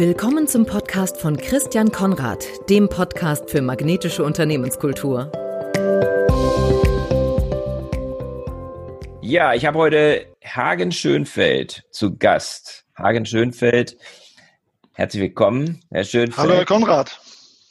Willkommen 0.00 0.48
zum 0.48 0.64
Podcast 0.64 1.20
von 1.20 1.36
Christian 1.36 1.92
Konrad, 1.92 2.42
dem 2.70 2.88
Podcast 2.88 3.50
für 3.50 3.60
magnetische 3.60 4.24
Unternehmenskultur. 4.24 5.30
Ja, 9.20 9.52
ich 9.52 9.66
habe 9.66 9.78
heute 9.78 10.34
Hagen 10.42 10.90
Schönfeld 10.90 11.84
zu 11.90 12.16
Gast. 12.16 12.86
Hagen 12.96 13.26
Schönfeld, 13.26 13.98
herzlich 14.94 15.20
willkommen, 15.20 15.82
Herr 15.90 16.04
Schönfeld. 16.04 16.38
Hallo, 16.38 16.54
Herr 16.54 16.64
Konrad. 16.64 17.20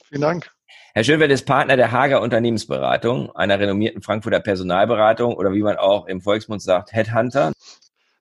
Vielen 0.07 0.21
Dank. 0.21 0.52
Herr 0.93 1.04
Schönfeld 1.04 1.32
ist 1.32 1.48
Partner 1.48 1.77
der 1.77 1.91
Hager 1.91 2.21
Unternehmensberatung, 2.21 3.36
einer 3.36 3.59
renommierten 3.59 4.04
Frankfurter 4.04 4.39
Personalberatung 4.39 5.34
oder 5.34 5.52
wie 5.54 5.64
man 5.64 5.77
auch 5.77 6.05
im 6.05 6.21
Volksmund 6.21 6.61
sagt, 6.61 6.93
Headhunter. 6.93 7.54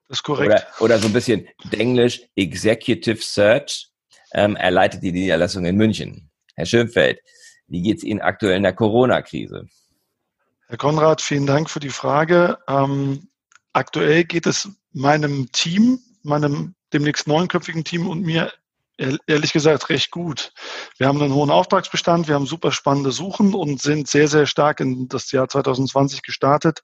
Das 0.09 0.21
ist 0.21 0.23
korrekt. 0.23 0.51
Oder, 0.51 0.95
oder 0.95 0.99
so 0.99 1.09
ein 1.09 1.13
bisschen 1.13 1.47
Englisch 1.73 2.23
Executive 2.37 3.21
Search. 3.21 3.91
Ähm, 4.33 4.57
er 4.57 4.71
leitet 4.71 5.03
die 5.03 5.13
Niederlassung 5.13 5.65
in 5.65 5.77
München. 5.77 6.31
Herr 6.55 6.67
Schönfeld, 6.67 7.21
wie 7.67 7.83
geht 7.83 7.99
es 7.99 8.05
Ihnen 8.05 8.21
aktuell 8.21 8.57
in 8.57 8.63
der 8.63 8.75
Corona-Krise? 8.75 9.67
Herr 10.69 10.77
Konrad, 10.77 11.23
vielen 11.23 11.47
Dank 11.47 11.71
für 11.71 11.81
die 11.81 11.89
Frage. 11.89 12.59
Ähm, 12.69 13.29
aktuell 13.73 14.25
geht 14.25 14.47
es 14.47 14.69
meinem 14.93 15.51
Team, 15.53 16.01
meinem 16.23 16.75
demnächst 16.93 17.27
neunköpfigen 17.27 17.85
Team 17.85 18.09
und 18.09 18.23
mir 18.23 18.53
ehrlich 19.27 19.53
gesagt 19.53 19.89
recht 19.91 20.11
gut. 20.11 20.53
Wir 20.97 21.07
haben 21.07 21.23
einen 21.23 21.33
hohen 21.33 21.51
Auftragsbestand, 21.51 22.27
wir 22.27 22.35
haben 22.35 22.47
super 22.47 22.73
spannende 22.73 23.13
Suchen 23.13 23.55
und 23.55 23.81
sind 23.81 24.09
sehr, 24.09 24.27
sehr 24.27 24.47
stark 24.47 24.81
in 24.81 25.09
das 25.09 25.31
Jahr 25.31 25.49
2020 25.49 26.23
gestartet 26.23 26.83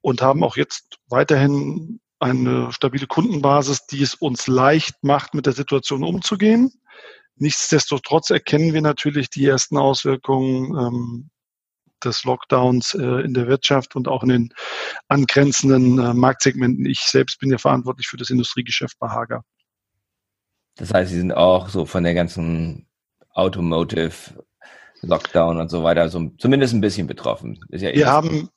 und 0.00 0.22
haben 0.22 0.44
auch 0.44 0.56
jetzt 0.56 0.98
weiterhin 1.08 2.00
eine 2.20 2.72
stabile 2.72 3.06
Kundenbasis, 3.06 3.86
die 3.86 4.02
es 4.02 4.14
uns 4.14 4.46
leicht 4.46 5.02
macht, 5.02 5.34
mit 5.34 5.46
der 5.46 5.52
Situation 5.52 6.02
umzugehen. 6.02 6.72
Nichtsdestotrotz 7.36 8.30
erkennen 8.30 8.74
wir 8.74 8.82
natürlich 8.82 9.30
die 9.30 9.46
ersten 9.46 9.76
Auswirkungen 9.76 10.76
ähm, 10.76 11.30
des 12.02 12.24
Lockdowns 12.24 12.94
äh, 12.94 13.24
in 13.24 13.34
der 13.34 13.46
Wirtschaft 13.46 13.96
und 13.96 14.08
auch 14.08 14.22
in 14.22 14.28
den 14.28 14.54
angrenzenden 15.08 15.98
äh, 15.98 16.14
Marktsegmenten. 16.14 16.86
Ich 16.86 17.00
selbst 17.00 17.38
bin 17.40 17.50
ja 17.50 17.58
verantwortlich 17.58 18.08
für 18.08 18.16
das 18.16 18.30
Industriegeschäft 18.30 18.98
bei 18.98 19.08
Hager. 19.08 19.44
Das 20.76 20.92
heißt, 20.92 21.10
Sie 21.10 21.18
sind 21.18 21.32
auch 21.32 21.68
so 21.68 21.86
von 21.86 22.04
der 22.04 22.14
ganzen 22.14 22.86
Automotive 23.34 24.44
Lockdown 25.02 25.58
und 25.58 25.70
so 25.70 25.84
weiter 25.84 26.08
so 26.08 26.30
zumindest 26.38 26.74
ein 26.74 26.80
bisschen 26.80 27.06
betroffen. 27.06 27.60
Ja 27.70 27.92
wir 27.92 28.08
haben 28.08 28.48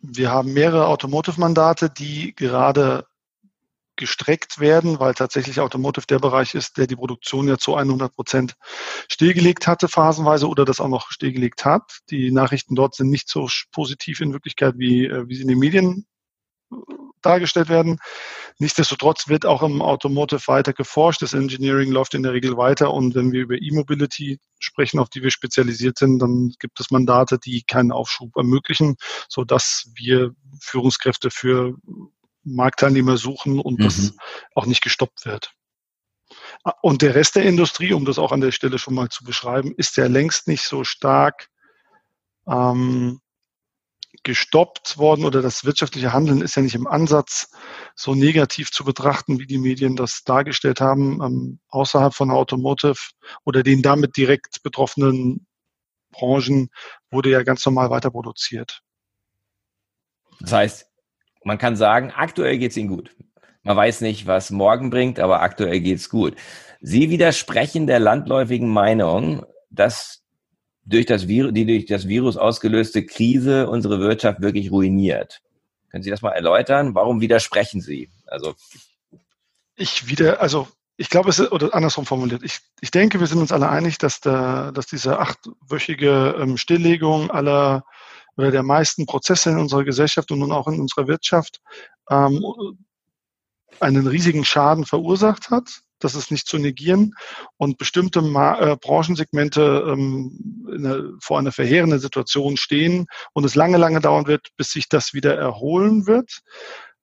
wir 0.00 0.30
haben 0.30 0.52
mehrere 0.52 0.86
Automotive-Mandate, 0.86 1.90
die 1.90 2.34
gerade 2.34 3.06
gestreckt 3.96 4.60
werden, 4.60 5.00
weil 5.00 5.12
tatsächlich 5.14 5.60
Automotive 5.60 6.06
der 6.06 6.20
Bereich 6.20 6.54
ist, 6.54 6.78
der 6.78 6.86
die 6.86 6.96
Produktion 6.96 7.48
ja 7.48 7.58
zu 7.58 7.74
100 7.74 8.14
Prozent 8.14 8.54
stillgelegt 9.08 9.66
hatte, 9.66 9.88
phasenweise, 9.88 10.48
oder 10.48 10.64
das 10.64 10.80
auch 10.80 10.88
noch 10.88 11.10
stillgelegt 11.10 11.64
hat. 11.64 11.98
Die 12.08 12.30
Nachrichten 12.30 12.74
dort 12.74 12.94
sind 12.94 13.10
nicht 13.10 13.28
so 13.28 13.48
positiv 13.72 14.20
in 14.20 14.32
Wirklichkeit, 14.32 14.74
wie, 14.78 15.06
äh, 15.06 15.28
wie 15.28 15.34
sie 15.34 15.42
in 15.42 15.48
den 15.48 15.58
Medien 15.58 16.06
dargestellt 17.22 17.68
werden. 17.68 17.98
Nichtsdestotrotz 18.58 19.28
wird 19.28 19.46
auch 19.46 19.62
im 19.62 19.82
Automotive 19.82 20.46
weiter 20.46 20.72
geforscht. 20.72 21.22
Das 21.22 21.32
Engineering 21.32 21.92
läuft 21.92 22.14
in 22.14 22.22
der 22.22 22.32
Regel 22.32 22.56
weiter. 22.56 22.92
Und 22.92 23.14
wenn 23.14 23.32
wir 23.32 23.42
über 23.42 23.54
E-Mobility 23.54 24.40
sprechen, 24.58 24.98
auf 24.98 25.08
die 25.08 25.22
wir 25.22 25.30
spezialisiert 25.30 25.98
sind, 25.98 26.18
dann 26.18 26.54
gibt 26.58 26.80
es 26.80 26.90
Mandate, 26.90 27.38
die 27.38 27.62
keinen 27.62 27.92
Aufschub 27.92 28.36
ermöglichen, 28.36 28.96
so 29.28 29.44
dass 29.44 29.90
wir 29.94 30.32
Führungskräfte 30.60 31.30
für 31.30 31.76
Marktteilnehmer 32.42 33.16
suchen 33.16 33.60
und 33.60 33.78
mhm. 33.78 33.84
das 33.84 34.14
auch 34.54 34.66
nicht 34.66 34.82
gestoppt 34.82 35.24
wird. 35.24 35.52
Und 36.82 37.02
der 37.02 37.14
Rest 37.14 37.36
der 37.36 37.44
Industrie, 37.44 37.92
um 37.92 38.04
das 38.04 38.18
auch 38.18 38.32
an 38.32 38.40
der 38.40 38.52
Stelle 38.52 38.78
schon 38.78 38.94
mal 38.94 39.08
zu 39.08 39.24
beschreiben, 39.24 39.72
ist 39.76 39.96
ja 39.96 40.06
längst 40.06 40.48
nicht 40.48 40.64
so 40.64 40.84
stark 40.84 41.48
ähm, 42.46 43.20
gestoppt 44.22 44.98
worden 44.98 45.24
oder 45.24 45.42
das 45.42 45.64
wirtschaftliche 45.64 46.12
Handeln 46.12 46.42
ist 46.42 46.56
ja 46.56 46.62
nicht 46.62 46.74
im 46.74 46.86
Ansatz 46.86 47.50
so 47.94 48.14
negativ 48.14 48.70
zu 48.70 48.84
betrachten, 48.84 49.38
wie 49.38 49.46
die 49.46 49.58
Medien 49.58 49.96
das 49.96 50.22
dargestellt 50.24 50.80
haben, 50.80 51.22
ähm, 51.22 51.60
außerhalb 51.68 52.14
von 52.14 52.30
Automotive 52.30 52.98
oder 53.44 53.62
den 53.62 53.82
damit 53.82 54.16
direkt 54.16 54.62
betroffenen 54.62 55.46
Branchen 56.10 56.70
wurde 57.10 57.30
ja 57.30 57.42
ganz 57.42 57.64
normal 57.66 57.90
weiter 57.90 58.10
produziert. 58.10 58.80
Das 60.40 60.52
heißt, 60.52 60.86
man 61.44 61.58
kann 61.58 61.76
sagen, 61.76 62.12
aktuell 62.14 62.58
geht 62.58 62.72
es 62.72 62.76
Ihnen 62.76 62.88
gut. 62.88 63.14
Man 63.62 63.76
weiß 63.76 64.00
nicht, 64.00 64.26
was 64.26 64.50
morgen 64.50 64.90
bringt, 64.90 65.20
aber 65.20 65.42
aktuell 65.42 65.80
geht 65.80 65.98
es 65.98 66.08
gut. 66.08 66.36
Sie 66.80 67.10
widersprechen 67.10 67.86
der 67.86 67.98
landläufigen 67.98 68.68
Meinung, 68.68 69.44
dass 69.70 70.22
durch 70.88 71.06
das 71.06 71.28
Virus, 71.28 71.52
die 71.52 71.66
durch 71.66 71.86
das 71.86 72.08
Virus 72.08 72.36
ausgelöste 72.36 73.04
Krise 73.04 73.68
unsere 73.68 74.00
Wirtschaft 74.00 74.40
wirklich 74.40 74.70
ruiniert. 74.70 75.42
Können 75.90 76.02
Sie 76.02 76.10
das 76.10 76.22
mal 76.22 76.32
erläutern? 76.32 76.94
Warum 76.94 77.20
widersprechen 77.20 77.80
Sie? 77.80 78.10
Also 78.26 78.54
ich 79.76 80.08
wieder, 80.08 80.40
also 80.40 80.68
ich 80.96 81.10
glaube, 81.10 81.30
es 81.30 81.38
ist, 81.38 81.52
oder 81.52 81.74
andersrum 81.74 82.06
formuliert, 82.06 82.42
ich, 82.42 82.58
ich 82.80 82.90
denke, 82.90 83.20
wir 83.20 83.26
sind 83.26 83.38
uns 83.38 83.52
alle 83.52 83.68
einig, 83.68 83.98
dass, 83.98 84.20
der, 84.20 84.72
dass 84.72 84.86
diese 84.86 85.18
achtwöchige 85.20 86.34
ähm, 86.40 86.56
Stilllegung 86.56 87.30
aller 87.30 87.84
oder 88.36 88.50
der 88.50 88.62
meisten 88.62 89.06
Prozesse 89.06 89.50
in 89.50 89.58
unserer 89.58 89.84
Gesellschaft 89.84 90.30
und 90.30 90.40
nun 90.40 90.52
auch 90.52 90.68
in 90.68 90.80
unserer 90.80 91.08
Wirtschaft 91.08 91.60
ähm, 92.08 92.44
einen 93.80 94.06
riesigen 94.06 94.44
Schaden 94.44 94.84
verursacht 94.84 95.50
hat. 95.50 95.82
Das 95.98 96.14
ist 96.14 96.30
nicht 96.30 96.46
zu 96.46 96.58
negieren. 96.58 97.14
Und 97.56 97.78
bestimmte 97.78 98.22
Ma 98.22 98.58
äh, 98.58 98.76
Branchensegmente 98.76 99.84
ähm, 99.88 100.66
eine, 100.72 101.12
vor 101.20 101.38
einer 101.38 101.52
verheerenden 101.52 102.00
Situation 102.00 102.56
stehen 102.56 103.06
und 103.32 103.44
es 103.44 103.54
lange, 103.54 103.78
lange 103.78 104.00
dauern 104.00 104.26
wird, 104.26 104.48
bis 104.56 104.70
sich 104.70 104.88
das 104.88 105.14
wieder 105.14 105.36
erholen 105.36 106.06
wird. 106.06 106.40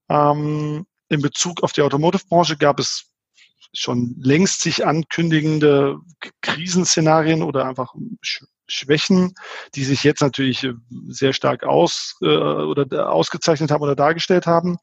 Ähm, 0.09 0.85
in 1.09 1.21
Bezug 1.21 1.63
auf 1.63 1.71
die 1.73 1.81
Automotive-Branche 1.81 2.57
gab 2.57 2.79
es 2.79 3.11
schon 3.73 4.15
längst 4.19 4.61
sich 4.61 4.85
ankündigende 4.85 5.97
Krisenszenarien 6.41 7.41
oder 7.41 7.65
einfach 7.65 7.93
Schwächen, 8.67 9.35
die 9.75 9.83
sich 9.83 10.03
jetzt 10.03 10.21
natürlich 10.21 10.63
äh, 10.63 10.73
sehr 11.07 11.33
stark 11.33 11.63
aus 11.63 12.15
äh, 12.21 12.25
oder 12.25 13.11
ausgezeichnet 13.11 13.71
haben 13.71 13.83
oder 13.83 13.95
dargestellt 13.95 14.47
haben. 14.47 14.77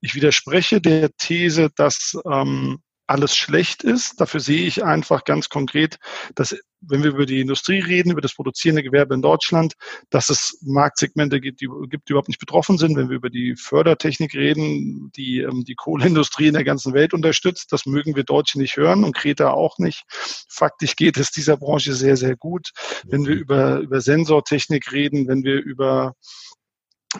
Ich 0.00 0.14
widerspreche 0.14 0.80
der 0.80 1.10
These, 1.16 1.70
dass 1.74 2.18
ähm, 2.30 2.80
alles 3.06 3.36
schlecht 3.36 3.82
ist. 3.82 4.20
Dafür 4.20 4.40
sehe 4.40 4.66
ich 4.66 4.84
einfach 4.84 5.24
ganz 5.24 5.48
konkret, 5.48 5.98
dass 6.34 6.56
wenn 6.80 7.02
wir 7.02 7.10
über 7.10 7.26
die 7.26 7.40
Industrie 7.40 7.80
reden, 7.80 8.12
über 8.12 8.20
das 8.20 8.34
produzierende 8.34 8.82
Gewerbe 8.82 9.14
in 9.14 9.22
Deutschland, 9.22 9.74
dass 10.10 10.28
es 10.28 10.58
Marktsegmente 10.62 11.40
gibt, 11.40 11.60
die, 11.60 11.68
gibt, 11.88 12.08
die 12.08 12.12
überhaupt 12.12 12.28
nicht 12.28 12.40
betroffen 12.40 12.78
sind. 12.78 12.96
Wenn 12.96 13.08
wir 13.08 13.16
über 13.16 13.30
die 13.30 13.56
Fördertechnik 13.56 14.34
reden, 14.34 15.10
die 15.16 15.40
ähm, 15.40 15.64
die 15.64 15.74
Kohleindustrie 15.74 16.48
in 16.48 16.54
der 16.54 16.64
ganzen 16.64 16.92
Welt 16.92 17.14
unterstützt, 17.14 17.72
das 17.72 17.86
mögen 17.86 18.16
wir 18.16 18.24
Deutsche 18.24 18.58
nicht 18.58 18.76
hören 18.76 19.04
und 19.04 19.16
Kreta 19.16 19.50
auch 19.50 19.78
nicht. 19.78 20.04
Faktisch 20.48 20.96
geht 20.96 21.16
es 21.16 21.30
dieser 21.30 21.56
Branche 21.56 21.94
sehr, 21.94 22.16
sehr 22.16 22.36
gut. 22.36 22.70
Wenn 23.04 23.26
wir 23.26 23.34
über, 23.34 23.78
über 23.78 24.00
Sensortechnik 24.00 24.92
reden, 24.92 25.28
wenn 25.28 25.44
wir 25.44 25.62
über 25.62 26.14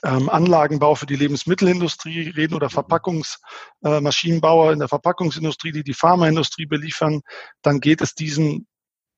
ähm, 0.02 0.28
Anlagenbau 0.28 0.94
für 0.94 1.06
die 1.06 1.16
Lebensmittelindustrie 1.16 2.30
reden 2.30 2.54
oder 2.54 2.70
Verpackungsmaschinenbauer 2.70 4.70
äh, 4.70 4.72
in 4.72 4.78
der 4.80 4.88
Verpackungsindustrie, 4.88 5.72
die 5.72 5.84
die 5.84 5.94
Pharmaindustrie 5.94 6.66
beliefern, 6.66 7.22
dann 7.62 7.80
geht 7.80 8.00
es 8.00 8.14
diesen 8.14 8.66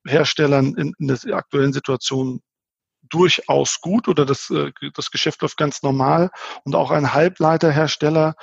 Herstellern 0.05 0.75
in, 0.75 0.93
in 0.99 1.07
der 1.07 1.35
aktuellen 1.35 1.73
Situation 1.73 2.41
durchaus 3.09 3.79
gut 3.81 4.07
oder 4.07 4.25
das, 4.25 4.49
äh, 4.49 4.71
das 4.93 5.11
Geschäft 5.11 5.41
läuft 5.41 5.57
ganz 5.57 5.83
normal. 5.83 6.29
Und 6.63 6.75
auch 6.75 6.91
ein 6.91 7.13
Halbleiterhersteller 7.13 8.35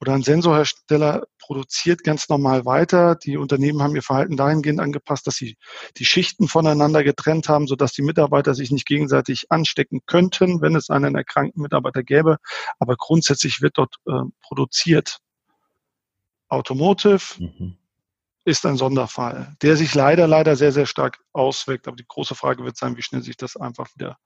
oder 0.00 0.14
ein 0.14 0.22
Sensorhersteller 0.22 1.24
produziert 1.50 2.04
ganz 2.04 2.28
normal 2.28 2.64
weiter. 2.64 3.16
Die 3.16 3.36
Unternehmen 3.36 3.82
haben 3.82 3.96
ihr 3.96 4.04
Verhalten 4.04 4.36
dahingehend 4.36 4.78
angepasst, 4.78 5.26
dass 5.26 5.34
sie 5.34 5.56
die 5.96 6.04
Schichten 6.04 6.46
voneinander 6.46 7.02
getrennt 7.02 7.48
haben, 7.48 7.66
sodass 7.66 7.92
die 7.92 8.02
Mitarbeiter 8.02 8.54
sich 8.54 8.70
nicht 8.70 8.86
gegenseitig 8.86 9.50
anstecken 9.50 10.02
könnten, 10.06 10.62
wenn 10.62 10.76
es 10.76 10.90
einen 10.90 11.16
erkrankten 11.16 11.60
Mitarbeiter 11.60 12.04
gäbe. 12.04 12.36
Aber 12.78 12.94
grundsätzlich 12.94 13.62
wird 13.62 13.78
dort 13.78 13.96
äh, 14.06 14.30
produziert. 14.40 15.18
Automotive 16.48 17.40
mhm. 17.40 17.76
ist 18.44 18.64
ein 18.64 18.76
Sonderfall, 18.76 19.56
der 19.60 19.76
sich 19.76 19.92
leider, 19.92 20.28
leider 20.28 20.54
sehr, 20.54 20.70
sehr 20.70 20.86
stark 20.86 21.18
auswirkt. 21.32 21.88
Aber 21.88 21.96
die 21.96 22.06
große 22.06 22.36
Frage 22.36 22.62
wird 22.62 22.76
sein, 22.76 22.96
wie 22.96 23.02
schnell 23.02 23.22
sich 23.22 23.36
das 23.36 23.56
einfach 23.56 23.88
wieder 23.96 24.18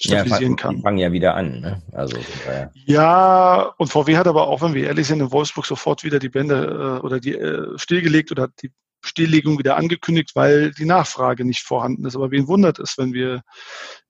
stabilisieren 0.00 0.52
ja, 0.52 0.56
kann. 0.56 0.76
Die 0.76 0.82
fangen 0.82 0.98
ja 0.98 1.12
wieder 1.12 1.34
an. 1.34 1.60
Ne? 1.60 1.82
Also, 1.92 2.16
äh. 2.48 2.68
Ja, 2.86 3.72
und 3.78 3.88
VW 3.88 4.16
hat 4.16 4.26
aber 4.26 4.48
auch, 4.48 4.62
wenn 4.62 4.74
wir 4.74 4.86
ehrlich 4.86 5.06
sind, 5.06 5.20
in 5.20 5.32
Wolfsburg 5.32 5.66
sofort 5.66 6.04
wieder 6.04 6.18
die 6.18 6.28
Bände 6.28 6.98
äh, 7.00 7.04
oder 7.04 7.20
die 7.20 7.34
äh, 7.34 7.78
stillgelegt 7.78 8.30
oder 8.30 8.48
die 8.62 8.72
Stilllegung 9.04 9.58
wieder 9.58 9.76
angekündigt, 9.76 10.30
weil 10.34 10.72
die 10.72 10.84
Nachfrage 10.84 11.44
nicht 11.44 11.62
vorhanden 11.62 12.04
ist. 12.06 12.14
Aber 12.14 12.30
wen 12.30 12.46
wundert 12.46 12.78
es, 12.78 12.96
wenn 12.98 13.12
wir 13.12 13.42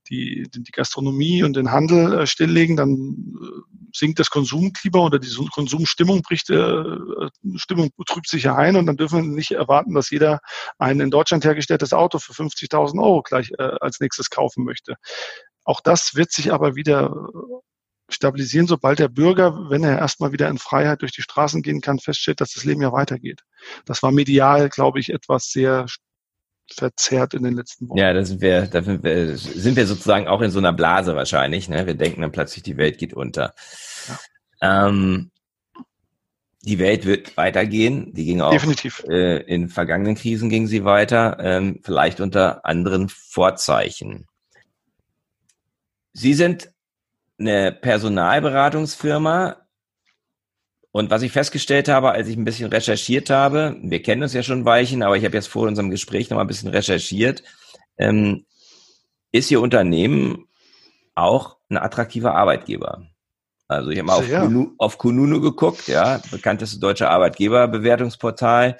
die, 0.08 0.46
die 0.50 0.73
Gastronomie 0.73 1.43
und 1.43 1.56
den 1.56 1.70
Handel 1.70 2.20
äh, 2.20 2.26
stilllegen, 2.26 2.76
dann 2.76 3.38
äh, 3.40 3.75
sinkt 3.94 4.19
das 4.19 4.31
Konsumklima 4.31 4.99
oder 4.99 5.19
die 5.19 5.35
Konsumstimmung 5.52 6.23
bricht, 6.23 6.50
äh, 6.50 6.85
Stimmung 7.56 7.90
betrübt 7.96 8.28
sich 8.28 8.44
ja 8.44 8.56
ein 8.56 8.76
und 8.76 8.87
dann 8.87 8.96
dürfen 8.96 9.23
wir 9.23 9.35
nicht 9.35 9.52
erwarten, 9.52 9.94
dass 9.94 10.11
jeder 10.11 10.40
ein 10.78 11.00
in 11.00 11.11
Deutschland 11.11 11.44
hergestelltes 11.44 11.93
Auto 11.93 12.19
für 12.19 12.32
50.000 12.32 13.02
Euro 13.02 13.23
gleich 13.23 13.52
äh, 13.58 13.62
als 13.62 14.00
nächstes 14.00 14.28
kaufen 14.28 14.64
möchte. 14.64 14.96
Auch 15.64 15.81
das 15.81 16.14
wird 16.14 16.32
sich 16.32 16.53
aber 16.53 16.75
wieder 16.75 17.14
stabilisieren, 18.09 18.67
sobald 18.67 18.99
der 18.99 19.09
Bürger, 19.09 19.70
wenn 19.70 19.85
er 19.85 19.99
erstmal 19.99 20.32
wieder 20.32 20.49
in 20.49 20.59
Freiheit 20.59 21.03
durch 21.03 21.12
die 21.12 21.23
Straßen 21.23 21.62
gehen 21.62 21.81
kann, 21.81 21.99
feststellt, 21.99 22.41
dass 22.41 22.53
das 22.53 22.64
Leben 22.64 22.82
ja 22.82 22.93
weitergeht. 22.93 23.41
Das 23.87 24.03
war 24.03 24.12
medial, 24.12 24.69
glaube 24.69 25.00
ich, 25.00 25.11
etwas 25.11 25.50
sehr 25.50 25.87
verzerrt 26.70 27.35
in 27.35 27.43
den 27.43 27.55
letzten 27.55 27.88
Wochen. 27.88 27.99
Ja, 27.99 28.12
da 28.12 28.25
sind 28.25 28.41
wir, 28.41 28.67
da 28.67 28.82
sind 28.82 29.03
wir, 29.03 29.37
sind 29.37 29.76
wir 29.76 29.87
sozusagen 29.87 30.29
auch 30.29 30.41
in 30.41 30.50
so 30.50 30.59
einer 30.59 30.73
Blase 30.73 31.14
wahrscheinlich. 31.17 31.69
Ne? 31.69 31.87
Wir 31.87 31.94
denken 31.94 32.23
dann 32.23 32.32
plötzlich, 32.32 32.62
die 32.62 32.76
Welt 32.76 32.99
geht 32.99 33.14
unter. 33.14 33.55
Ja. 34.61 34.88
Ähm, 34.88 35.31
die 36.64 36.79
Welt 36.79 37.05
wird 37.05 37.37
weitergehen. 37.37 38.12
Die 38.14 38.25
ging 38.25 38.41
auch 38.41 38.53
Definitiv. 38.53 39.03
Äh, 39.09 39.38
in 39.43 39.69
vergangenen 39.69 40.14
Krisen 40.14 40.49
ging 40.49 40.67
sie 40.69 40.85
weiter, 40.85 41.38
ähm, 41.41 41.81
vielleicht 41.82 42.20
unter 42.20 42.64
anderen 42.64 43.09
Vorzeichen. 43.09 44.26
Sie 46.12 46.35
sind 46.35 46.70
eine 47.38 47.73
Personalberatungsfirma, 47.73 49.62
und 50.93 51.11
was 51.11 51.23
ich 51.23 51.32
festgestellt 51.32 51.88
habe, 51.88 52.12
als 52.12 52.29
ich 52.29 52.37
ein 52.37 52.44
bisschen 52.44 52.69
recherchiert 52.69 53.31
habe, 53.31 53.76
wir 53.82 54.03
kennen 54.03 54.23
uns 54.23 54.35
ja 54.35 54.43
schon 54.43 54.61
ein 54.61 54.64
Weilchen, 54.67 55.03
aber 55.03 55.17
ich 55.17 55.25
habe 55.25 55.35
jetzt 55.35 55.49
vor 55.49 55.67
unserem 55.67 55.91
Gespräch 55.91 56.29
noch 56.29 56.37
mal 56.37 56.43
ein 56.43 56.47
bisschen 56.47 56.69
recherchiert, 56.69 57.43
ähm, 57.97 58.44
ist 59.32 59.50
Ihr 59.50 59.62
Unternehmen 59.62 60.49
auch 61.14 61.56
ein 61.70 61.79
attraktiver 61.79 62.35
Arbeitgeber? 62.35 63.06
Also 63.69 63.88
ich 63.88 63.99
habe 63.99 64.06
mal 64.06 64.17
auf, 64.17 64.29
ja. 64.29 64.41
Kununu, 64.43 64.75
auf 64.76 64.99
Kununu 64.99 65.41
geguckt, 65.41 65.88
ja, 65.88 66.20
bekannteste 66.31 66.79
deutsche 66.79 67.09
Arbeitgeberbewertungsportal, 67.09 68.76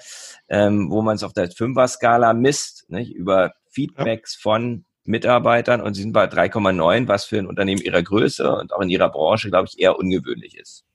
ähm, 0.49 0.91
wo 0.91 1.01
man 1.01 1.15
es 1.15 1.23
auf 1.23 1.33
der 1.33 1.49
Fünfer-Skala 1.49 2.33
misst, 2.33 2.91
nicht, 2.91 3.11
über 3.15 3.53
Feedbacks 3.71 4.35
ja. 4.35 4.41
von 4.43 4.85
Mitarbeitern 5.05 5.81
und 5.81 5.93
sie 5.93 6.01
sind 6.01 6.13
bei 6.13 6.25
3,9, 6.25 7.07
was 7.07 7.25
für 7.25 7.37
ein 7.37 7.47
Unternehmen 7.47 7.81
ihrer 7.81 8.01
Größe 8.01 8.55
und 8.55 8.73
auch 8.73 8.81
in 8.81 8.89
ihrer 8.89 9.09
Branche, 9.09 9.49
glaube 9.49 9.67
ich, 9.67 9.79
eher 9.79 9.97
ungewöhnlich 9.97 10.57
ist. 10.57 10.85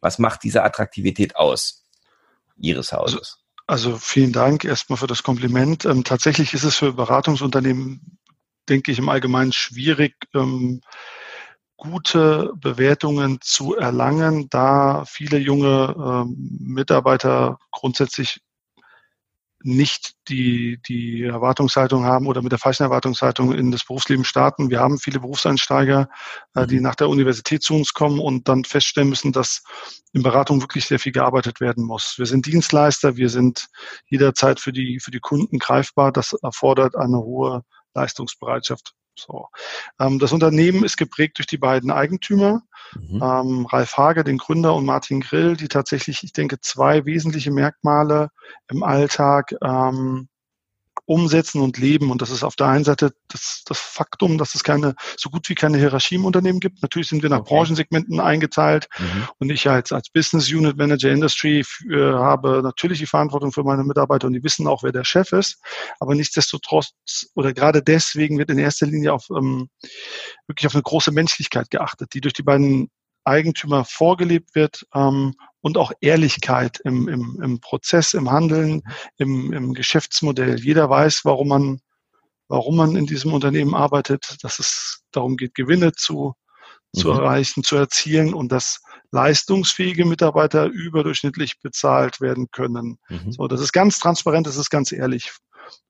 Was 0.00 0.18
macht 0.18 0.42
diese 0.42 0.64
Attraktivität 0.64 1.36
aus 1.36 1.84
Ihres 2.58 2.92
Hauses? 2.92 3.38
Also, 3.66 3.90
also 3.90 3.98
vielen 3.98 4.32
Dank 4.32 4.64
erstmal 4.64 4.98
für 4.98 5.06
das 5.06 5.22
Kompliment. 5.22 5.84
Ähm, 5.84 6.04
tatsächlich 6.04 6.52
ist 6.54 6.64
es 6.64 6.76
für 6.76 6.92
Beratungsunternehmen, 6.92 8.18
denke 8.68 8.92
ich, 8.92 8.98
im 8.98 9.08
Allgemeinen 9.08 9.52
schwierig, 9.52 10.14
ähm, 10.34 10.82
gute 11.76 12.52
Bewertungen 12.56 13.38
zu 13.40 13.76
erlangen, 13.76 14.48
da 14.50 15.04
viele 15.06 15.38
junge 15.38 15.94
ähm, 15.96 16.58
Mitarbeiter 16.60 17.58
grundsätzlich 17.70 18.40
nicht 19.64 20.12
die, 20.28 20.78
die 20.86 21.22
Erwartungshaltung 21.22 22.04
haben 22.04 22.26
oder 22.26 22.42
mit 22.42 22.52
der 22.52 22.58
falschen 22.58 22.82
Erwartungshaltung 22.82 23.54
in 23.54 23.70
das 23.70 23.84
Berufsleben 23.84 24.24
starten. 24.24 24.68
Wir 24.68 24.80
haben 24.80 24.98
viele 24.98 25.20
Berufseinsteiger, 25.20 26.10
äh, 26.54 26.66
die 26.66 26.76
mhm. 26.76 26.82
nach 26.82 26.94
der 26.94 27.08
Universität 27.08 27.62
zu 27.62 27.74
uns 27.74 27.94
kommen 27.94 28.20
und 28.20 28.46
dann 28.46 28.64
feststellen 28.64 29.08
müssen, 29.08 29.32
dass 29.32 29.62
in 30.12 30.22
Beratung 30.22 30.60
wirklich 30.60 30.84
sehr 30.84 30.98
viel 30.98 31.12
gearbeitet 31.12 31.60
werden 31.60 31.84
muss. 31.84 32.18
Wir 32.18 32.26
sind 32.26 32.44
Dienstleister, 32.44 33.16
wir 33.16 33.30
sind 33.30 33.68
jederzeit 34.06 34.60
für 34.60 34.72
die, 34.72 35.00
für 35.00 35.10
die 35.10 35.20
Kunden 35.20 35.58
greifbar. 35.58 36.12
Das 36.12 36.34
erfordert 36.42 36.94
eine 36.94 37.18
hohe 37.18 37.62
Leistungsbereitschaft. 37.94 38.92
So. 39.16 39.48
Ähm, 40.00 40.18
das 40.18 40.32
Unternehmen 40.32 40.84
ist 40.84 40.96
geprägt 40.96 41.38
durch 41.38 41.46
die 41.46 41.58
beiden 41.58 41.90
Eigentümer, 41.90 42.62
mhm. 42.98 43.22
ähm, 43.22 43.66
Ralf 43.66 43.96
Hage, 43.96 44.24
den 44.24 44.38
Gründer, 44.38 44.74
und 44.74 44.84
Martin 44.84 45.20
Grill, 45.20 45.56
die 45.56 45.68
tatsächlich, 45.68 46.22
ich 46.22 46.32
denke, 46.32 46.60
zwei 46.60 47.04
wesentliche 47.04 47.50
Merkmale 47.50 48.30
im 48.68 48.82
Alltag 48.82 49.54
ähm, 49.62 50.28
umsetzen 51.06 51.60
und 51.60 51.78
leben. 51.78 52.10
Und 52.10 52.22
das 52.22 52.30
ist 52.30 52.42
auf 52.42 52.56
der 52.56 52.68
einen 52.68 52.84
Seite 52.84 53.12
das, 53.28 53.62
das 53.66 53.78
Faktum, 53.78 54.38
dass 54.38 54.54
es 54.54 54.64
keine, 54.64 54.94
so 55.16 55.28
gut 55.28 55.48
wie 55.48 55.54
keine 55.54 55.78
Hierarchie 55.78 56.14
im 56.14 56.24
Unternehmen 56.24 56.60
gibt. 56.60 56.82
Natürlich 56.82 57.08
sind 57.08 57.22
wir 57.22 57.30
nach 57.30 57.40
okay. 57.40 57.54
Branchensegmenten 57.54 58.20
eingeteilt 58.20 58.88
mhm. 58.98 59.28
und 59.38 59.50
ich 59.50 59.68
als, 59.68 59.92
als 59.92 60.08
Business 60.10 60.50
Unit 60.50 60.76
Manager 60.76 61.10
Industry 61.10 61.62
für, 61.64 62.18
habe 62.18 62.62
natürlich 62.62 62.98
die 62.98 63.06
Verantwortung 63.06 63.52
für 63.52 63.64
meine 63.64 63.84
Mitarbeiter 63.84 64.26
und 64.26 64.32
die 64.32 64.42
wissen 64.42 64.66
auch, 64.66 64.82
wer 64.82 64.92
der 64.92 65.04
Chef 65.04 65.32
ist. 65.32 65.60
Aber 66.00 66.14
nichtsdestotrotz 66.14 66.92
oder 67.34 67.52
gerade 67.52 67.82
deswegen 67.82 68.38
wird 68.38 68.50
in 68.50 68.58
erster 68.58 68.86
Linie 68.86 69.12
auf 69.12 69.28
ähm, 69.30 69.68
wirklich 70.46 70.66
auf 70.66 70.74
eine 70.74 70.82
große 70.82 71.12
Menschlichkeit 71.12 71.70
geachtet, 71.70 72.14
die 72.14 72.20
durch 72.20 72.34
die 72.34 72.42
beiden 72.42 72.90
Eigentümer 73.24 73.84
vorgelebt 73.84 74.54
wird 74.54 74.86
ähm, 74.94 75.34
und 75.60 75.78
auch 75.78 75.92
Ehrlichkeit 76.00 76.80
im, 76.84 77.08
im, 77.08 77.40
im 77.42 77.60
Prozess, 77.60 78.14
im 78.14 78.30
Handeln, 78.30 78.82
im, 79.16 79.52
im 79.52 79.74
Geschäftsmodell. 79.74 80.60
Jeder 80.60 80.90
weiß, 80.90 81.22
warum 81.24 81.48
man, 81.48 81.80
warum 82.48 82.76
man 82.76 82.96
in 82.96 83.06
diesem 83.06 83.32
Unternehmen 83.32 83.74
arbeitet, 83.74 84.38
dass 84.42 84.58
es 84.58 85.02
darum 85.10 85.36
geht, 85.36 85.54
Gewinne 85.54 85.92
zu, 85.92 86.34
zu 86.94 87.08
mhm. 87.08 87.18
erreichen, 87.18 87.64
zu 87.64 87.76
erzielen 87.76 88.34
und 88.34 88.52
dass 88.52 88.80
leistungsfähige 89.10 90.04
Mitarbeiter 90.04 90.66
überdurchschnittlich 90.66 91.60
bezahlt 91.60 92.20
werden 92.20 92.48
können. 92.50 92.98
Mhm. 93.08 93.32
So, 93.32 93.48
das 93.48 93.60
ist 93.60 93.72
ganz 93.72 93.98
transparent, 93.98 94.46
das 94.46 94.56
ist 94.56 94.70
ganz 94.70 94.92
ehrlich, 94.92 95.32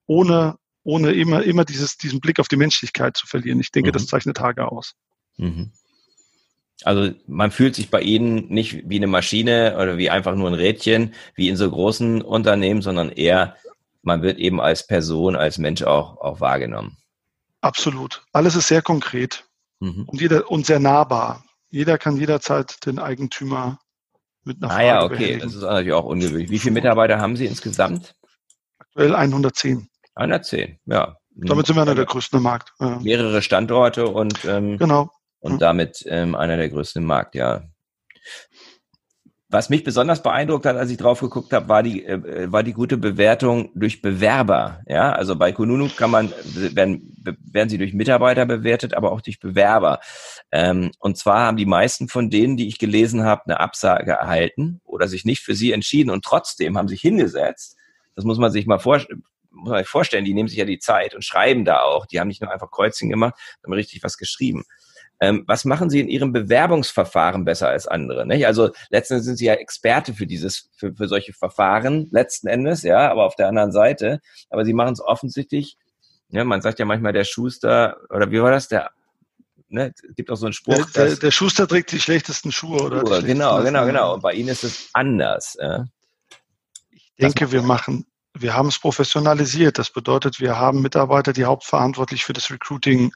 ohne, 0.07 0.57
ohne 0.83 1.13
immer, 1.13 1.43
immer 1.43 1.65
dieses, 1.65 1.97
diesen 1.97 2.21
Blick 2.21 2.39
auf 2.39 2.49
die 2.49 2.57
Menschlichkeit 2.57 3.17
zu 3.17 3.27
verlieren. 3.27 3.61
Ich 3.61 3.73
denke, 3.73 3.91
mhm. 3.91 3.95
das 3.95 4.07
zeichnet 4.07 4.37
Tage 4.37 4.71
aus. 4.71 4.95
Mhm. 5.37 5.73
Also 6.82 7.12
man 7.26 7.50
fühlt 7.50 7.75
sich 7.75 7.91
bei 7.91 8.00
Ihnen 8.00 8.49
nicht 8.49 8.88
wie 8.88 8.97
eine 8.97 9.06
Maschine 9.06 9.76
oder 9.76 9.97
wie 9.97 10.11
einfach 10.11 10.35
nur 10.35 10.49
ein 10.49 10.55
Rädchen, 10.55 11.15
wie 11.37 11.49
in 11.49 11.56
so 11.56 11.71
großen 11.71 12.21
Unternehmen, 12.23 12.82
sondern 12.82 13.11
eher, 13.11 13.56
man 14.03 14.23
wird 14.23 14.38
eben 14.38 14.61
als 14.61 14.87
Person, 14.87 15.37
als 15.37 15.59
Mensch 15.59 15.82
auch, 15.82 16.19
auch 16.21 16.41
wahrgenommen. 16.41 16.97
Absolut. 17.61 18.25
Alles 18.32 18.56
ist 18.56 18.69
sehr 18.69 18.82
konkret 18.82 19.44
mhm. 19.81 20.05
und, 20.06 20.21
jeder, 20.21 20.50
und 20.50 20.67
sehr 20.67 20.81
nahbar. 20.81 21.44
Jeder 21.71 21.97
kann 21.97 22.17
jederzeit 22.17 22.85
den 22.85 22.99
Eigentümer 22.99 23.79
mit 24.44 24.59
ah, 24.61 24.69
Frage 24.69 24.82
Ah 24.82 24.87
ja, 24.87 25.05
okay. 25.05 25.15
Behelligen. 25.15 25.41
Das 25.41 25.55
ist 25.55 25.62
natürlich 25.62 25.93
auch 25.93 26.05
ungewöhnlich. 26.05 26.50
Wie 26.50 26.59
viele 26.59 26.75
Mitarbeiter 26.75 27.19
haben 27.19 27.37
Sie 27.37 27.47
insgesamt? 27.47 28.15
Aktuell 28.79 29.15
110. 29.15 29.88
110, 30.17 30.79
ja. 30.87 31.17
Damit 31.37 31.67
sind 31.67 31.77
wir 31.77 31.82
einer 31.82 31.94
der 31.94 32.05
größten 32.05 32.37
im 32.37 32.43
Markt. 32.44 32.73
Mehrere 32.79 33.43
Standorte 33.43 34.06
und 34.06 34.44
ähm, 34.44 34.79
genau 34.79 35.11
und 35.44 35.52
mhm. 35.52 35.58
damit 35.58 36.05
ähm, 36.08 36.35
einer 36.35 36.56
der 36.56 36.70
größten 36.70 37.02
im 37.02 37.06
Markt, 37.06 37.35
ja. 37.35 37.62
Was 39.50 39.69
mich 39.69 39.85
besonders 39.85 40.23
beeindruckt 40.23 40.64
hat, 40.64 40.76
als 40.76 40.91
ich 40.91 40.96
drauf 40.96 41.20
geguckt 41.20 41.52
habe, 41.52 41.69
war 41.69 41.82
die, 41.82 42.05
äh, 42.05 42.51
war 42.51 42.63
die 42.63 42.72
gute 42.72 42.96
Bewertung 42.96 43.70
durch 43.74 44.01
Bewerber. 44.01 44.81
Ja, 44.89 45.13
also 45.13 45.36
bei 45.36 45.53
Kununu 45.53 45.91
kann 45.94 46.10
man, 46.10 46.32
werden, 46.55 47.15
werden 47.53 47.69
sie 47.69 47.77
durch 47.77 47.93
Mitarbeiter 47.93 48.46
bewertet, 48.46 48.94
aber 48.94 49.13
auch 49.13 49.20
durch 49.20 49.39
Bewerber. 49.39 50.01
Ähm, 50.51 50.93
und 50.98 51.19
zwar 51.19 51.41
haben 51.41 51.58
die 51.58 51.67
meisten 51.67 52.08
von 52.08 52.31
denen, 52.31 52.56
die 52.56 52.67
ich 52.67 52.79
gelesen 52.79 53.24
habe, 53.24 53.43
eine 53.44 53.60
Absage 53.60 54.13
erhalten 54.13 54.81
oder 54.82 55.08
sich 55.08 55.27
nicht 55.27 55.43
für 55.43 55.55
sie 55.55 55.72
entschieden 55.72 56.08
und 56.08 56.24
trotzdem 56.24 56.79
haben 56.79 56.89
sich 56.89 57.03
hingesetzt. 57.03 57.77
Das 58.17 58.24
muss 58.24 58.39
man 58.39 58.51
sich 58.51 58.67
mal 58.67 58.79
vorstellen 58.79 59.24
muss 59.51 59.70
man 59.70 59.79
sich 59.79 59.89
vorstellen, 59.89 60.24
die 60.24 60.34
nehmen 60.34 60.48
sich 60.48 60.58
ja 60.58 60.65
die 60.65 60.81
Zeit 60.81 61.15
und 61.15 61.24
schreiben 61.24 61.65
da 61.65 61.81
auch. 61.81 62.06
Die 62.06 62.19
haben 62.19 62.27
nicht 62.27 62.41
nur 62.41 62.51
einfach 62.51 62.70
Kreuzchen 62.70 63.08
gemacht, 63.08 63.34
haben 63.63 63.72
richtig 63.72 64.03
was 64.03 64.17
geschrieben. 64.17 64.65
Ähm, 65.21 65.44
was 65.47 65.65
machen 65.65 65.91
Sie 65.91 66.01
in 66.01 66.09
Ihrem 66.09 66.33
Bewerbungsverfahren 66.33 67.44
besser 67.44 67.69
als 67.69 67.87
andere? 67.87 68.27
Nicht? 68.27 68.47
Also 68.47 68.71
letztendlich 68.91 69.25
sind 69.25 69.37
Sie 69.37 69.47
ja 69.47 69.55
Experte 69.55 70.15
für 70.15 70.27
dieses, 70.27 70.71
für, 70.77 70.94
für 70.94 71.09
solche 71.09 71.33
Verfahren, 71.33 72.09
letzten 72.11 72.49
Endes, 72.49 72.83
ja, 72.83 73.11
aber 73.11 73.25
auf 73.25 73.37
der 73.37 73.49
anderen 73.49 73.73
Seite. 73.73 74.21
Aber 74.51 74.65
Sie 74.65 74.75
machen 74.75 74.93
es 74.93 75.01
offensichtlich, 75.01 75.77
ja, 76.31 76.44
man 76.44 76.63
sagt 76.63 76.79
ja 76.79 76.85
manchmal 76.85 77.13
der 77.13 77.25
Schuster, 77.25 77.99
oder 78.11 78.31
wie 78.31 78.43
war 78.43 78.51
das, 78.51 78.69
der 78.69 78.91
Ne, 79.75 79.93
es 80.09 80.15
gibt 80.15 80.31
auch 80.31 80.37
so 80.37 80.47
einen 80.47 80.53
Spruch. 80.53 80.89
Der, 80.93 81.06
der, 81.06 81.17
der 81.17 81.31
Schuster 81.33 81.67
trägt 81.67 81.91
die 81.91 81.99
schlechtesten 81.99 82.53
Schuhe, 82.53 82.81
oder? 82.81 83.01
Schuhe, 83.01 83.23
genau, 83.25 83.61
genau, 83.61 83.85
genau. 83.87 84.15
Und 84.15 84.21
bei 84.21 84.33
Ihnen 84.33 84.51
ist 84.51 84.63
es 84.63 84.89
anders. 84.93 85.56
Ja. 85.61 85.87
Ich 86.93 87.13
denke, 87.19 87.51
wir 87.51 87.63
machen, 87.63 88.06
wir 88.35 88.55
haben 88.55 88.69
es 88.69 88.79
professionalisiert. 88.79 89.79
Das 89.79 89.91
bedeutet, 89.91 90.39
wir 90.39 90.59
haben 90.59 90.81
Mitarbeiter, 90.81 91.33
die 91.33 91.44
hauptverantwortlich 91.44 92.25
für 92.25 92.33
das 92.33 92.51
Recruiting 92.51 93.13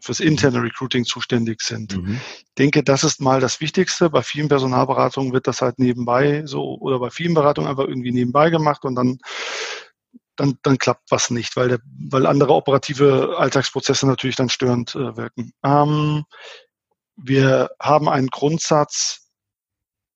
fürs 0.00 0.20
interne 0.20 0.62
Recruiting 0.62 1.04
zuständig 1.04 1.60
sind. 1.60 1.96
Mhm. 1.96 2.20
Ich 2.38 2.54
denke, 2.56 2.82
das 2.82 3.04
ist 3.04 3.20
mal 3.20 3.40
das 3.40 3.60
Wichtigste. 3.60 4.10
Bei 4.10 4.22
vielen 4.22 4.48
Personalberatungen 4.48 5.32
wird 5.32 5.46
das 5.46 5.60
halt 5.60 5.78
nebenbei 5.78 6.42
so 6.46 6.78
oder 6.78 6.98
bei 6.98 7.10
vielen 7.10 7.34
Beratungen 7.34 7.68
einfach 7.68 7.86
irgendwie 7.86 8.12
nebenbei 8.12 8.50
gemacht 8.50 8.84
und 8.84 8.94
dann 8.94 9.18
dann, 10.38 10.56
dann 10.62 10.78
klappt 10.78 11.10
was 11.10 11.30
nicht, 11.30 11.56
weil, 11.56 11.68
der, 11.68 11.80
weil 12.10 12.24
andere 12.24 12.54
operative 12.54 13.34
Alltagsprozesse 13.38 14.06
natürlich 14.06 14.36
dann 14.36 14.48
störend 14.48 14.94
äh, 14.94 15.16
wirken. 15.16 15.52
Ähm, 15.64 16.24
wir 17.16 17.70
haben 17.80 18.08
einen 18.08 18.28
Grundsatz, 18.28 19.32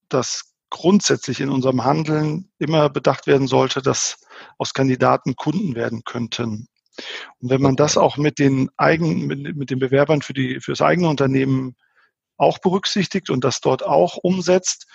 dass 0.08 0.52
grundsätzlich 0.70 1.40
in 1.40 1.50
unserem 1.50 1.84
Handeln 1.84 2.50
immer 2.58 2.88
bedacht 2.88 3.26
werden 3.26 3.48
sollte, 3.48 3.82
dass 3.82 4.16
aus 4.58 4.72
Kandidaten 4.72 5.34
Kunden 5.34 5.74
werden 5.74 6.04
könnten. 6.04 6.68
Und 7.40 7.50
wenn 7.50 7.62
man 7.62 7.76
das 7.76 7.96
auch 7.96 8.16
mit 8.16 8.38
den 8.38 8.70
eigenen, 8.76 9.26
mit, 9.26 9.56
mit 9.56 9.70
den 9.70 9.78
Bewerbern 9.78 10.22
für 10.22 10.34
die, 10.34 10.60
für 10.60 10.72
das 10.72 10.82
eigene 10.82 11.08
Unternehmen 11.08 11.76
auch 12.36 12.58
berücksichtigt 12.58 13.30
und 13.30 13.44
das 13.44 13.60
dort 13.60 13.84
auch 13.84 14.16
umsetzt, 14.16 14.86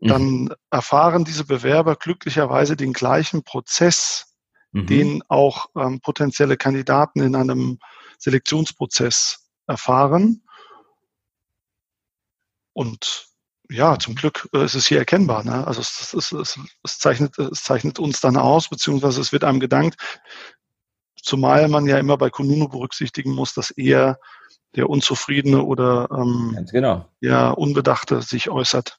mhm. 0.00 0.08
dann 0.08 0.54
erfahren 0.70 1.24
diese 1.24 1.44
Bewerber 1.44 1.96
glücklicherweise 1.96 2.76
den 2.76 2.92
gleichen 2.92 3.44
Prozess, 3.44 4.36
mhm. 4.72 4.86
den 4.86 5.22
auch 5.28 5.66
ähm, 5.76 6.00
potenzielle 6.00 6.56
Kandidaten 6.56 7.20
in 7.20 7.36
einem 7.36 7.78
Selektionsprozess 8.18 9.50
erfahren. 9.66 10.42
Und 12.72 13.28
ja, 13.70 13.98
zum 13.98 14.14
Glück 14.14 14.48
äh, 14.52 14.64
ist 14.64 14.74
es 14.74 14.86
hier 14.86 14.98
erkennbar. 14.98 15.44
Ne? 15.44 15.66
Also 15.66 15.80
es, 15.80 16.12
es, 16.14 16.32
es, 16.32 16.58
es, 16.82 16.98
zeichnet, 16.98 17.38
es 17.38 17.62
zeichnet 17.62 17.98
uns 17.98 18.20
dann 18.20 18.36
aus, 18.36 18.68
beziehungsweise 18.68 19.20
es 19.20 19.32
wird 19.32 19.44
einem 19.44 19.60
gedankt, 19.60 19.96
zumal 21.24 21.68
man 21.68 21.86
ja 21.86 21.98
immer 21.98 22.16
bei 22.16 22.30
Kununu 22.30 22.68
berücksichtigen 22.68 23.32
muss, 23.32 23.54
dass 23.54 23.70
eher 23.70 24.18
der 24.76 24.90
Unzufriedene 24.90 25.62
oder 25.62 26.08
ähm, 26.10 26.66
genau. 26.70 27.06
ja, 27.20 27.50
Unbedachte 27.50 28.22
sich 28.22 28.50
äußert. 28.50 28.98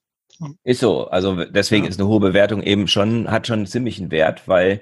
Ist 0.63 0.79
so. 0.79 1.07
Also 1.07 1.45
deswegen 1.45 1.85
ja. 1.85 1.89
ist 1.89 1.99
eine 1.99 2.09
hohe 2.09 2.19
Bewertung 2.19 2.61
eben 2.61 2.87
schon, 2.87 3.29
hat 3.29 3.47
schon 3.47 3.59
einen 3.59 3.67
ziemlichen 3.67 4.11
Wert, 4.11 4.47
weil 4.47 4.81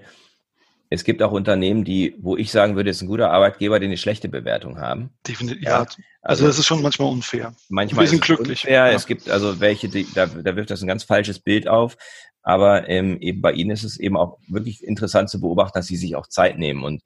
es 0.90 1.04
gibt 1.04 1.24
auch 1.24 1.32
Unternehmen, 1.32 1.84
die, 1.84 2.16
wo 2.20 2.38
ich 2.38 2.52
sagen 2.52 2.76
würde, 2.76 2.92
ist 2.92 3.02
ein 3.02 3.08
guter 3.08 3.32
Arbeitgeber, 3.32 3.80
die 3.80 3.88
eine 3.88 3.98
schlechte 3.98 4.30
Bewertung 4.30 4.80
haben. 4.80 5.10
Definitiv, 5.28 5.64
ja. 5.64 5.80
Also, 5.80 5.98
also 6.22 6.48
das 6.48 6.60
ist 6.60 6.68
schon 6.68 6.84
manchmal 6.84 7.10
unfair. 7.10 7.56
Manchmal 7.70 8.06
Wir 8.06 8.10
sind 8.10 8.24
glücklich. 8.24 8.64
Unfair. 8.64 8.88
Ja. 8.88 8.92
Es 8.92 9.08
gibt 9.08 9.30
also 9.30 9.60
welche, 9.60 9.90
die, 9.90 10.08
da, 10.14 10.28
da 10.28 10.56
wirft 10.56 10.70
das 10.70 10.82
ein 10.82 10.88
ganz 10.88 11.04
falsches 11.04 11.40
Bild 11.40 11.68
auf. 11.68 11.98
Aber 12.44 12.90
ähm, 12.90 13.18
eben 13.22 13.42
bei 13.42 13.54
Ihnen 13.54 13.72
ist 13.72 13.84
es 13.84 14.00
eben 14.00 14.18
auch 14.18 14.38
wirklich 14.48 14.84
interessant 14.84 15.30
zu 15.30 15.40
beobachten, 15.40 15.80
dass 15.80 15.88
Sie 15.88 15.96
sich 15.96 16.16
auch 16.16 16.28
Zeit 16.28 16.60
nehmen. 16.60 16.84
Und 16.84 17.02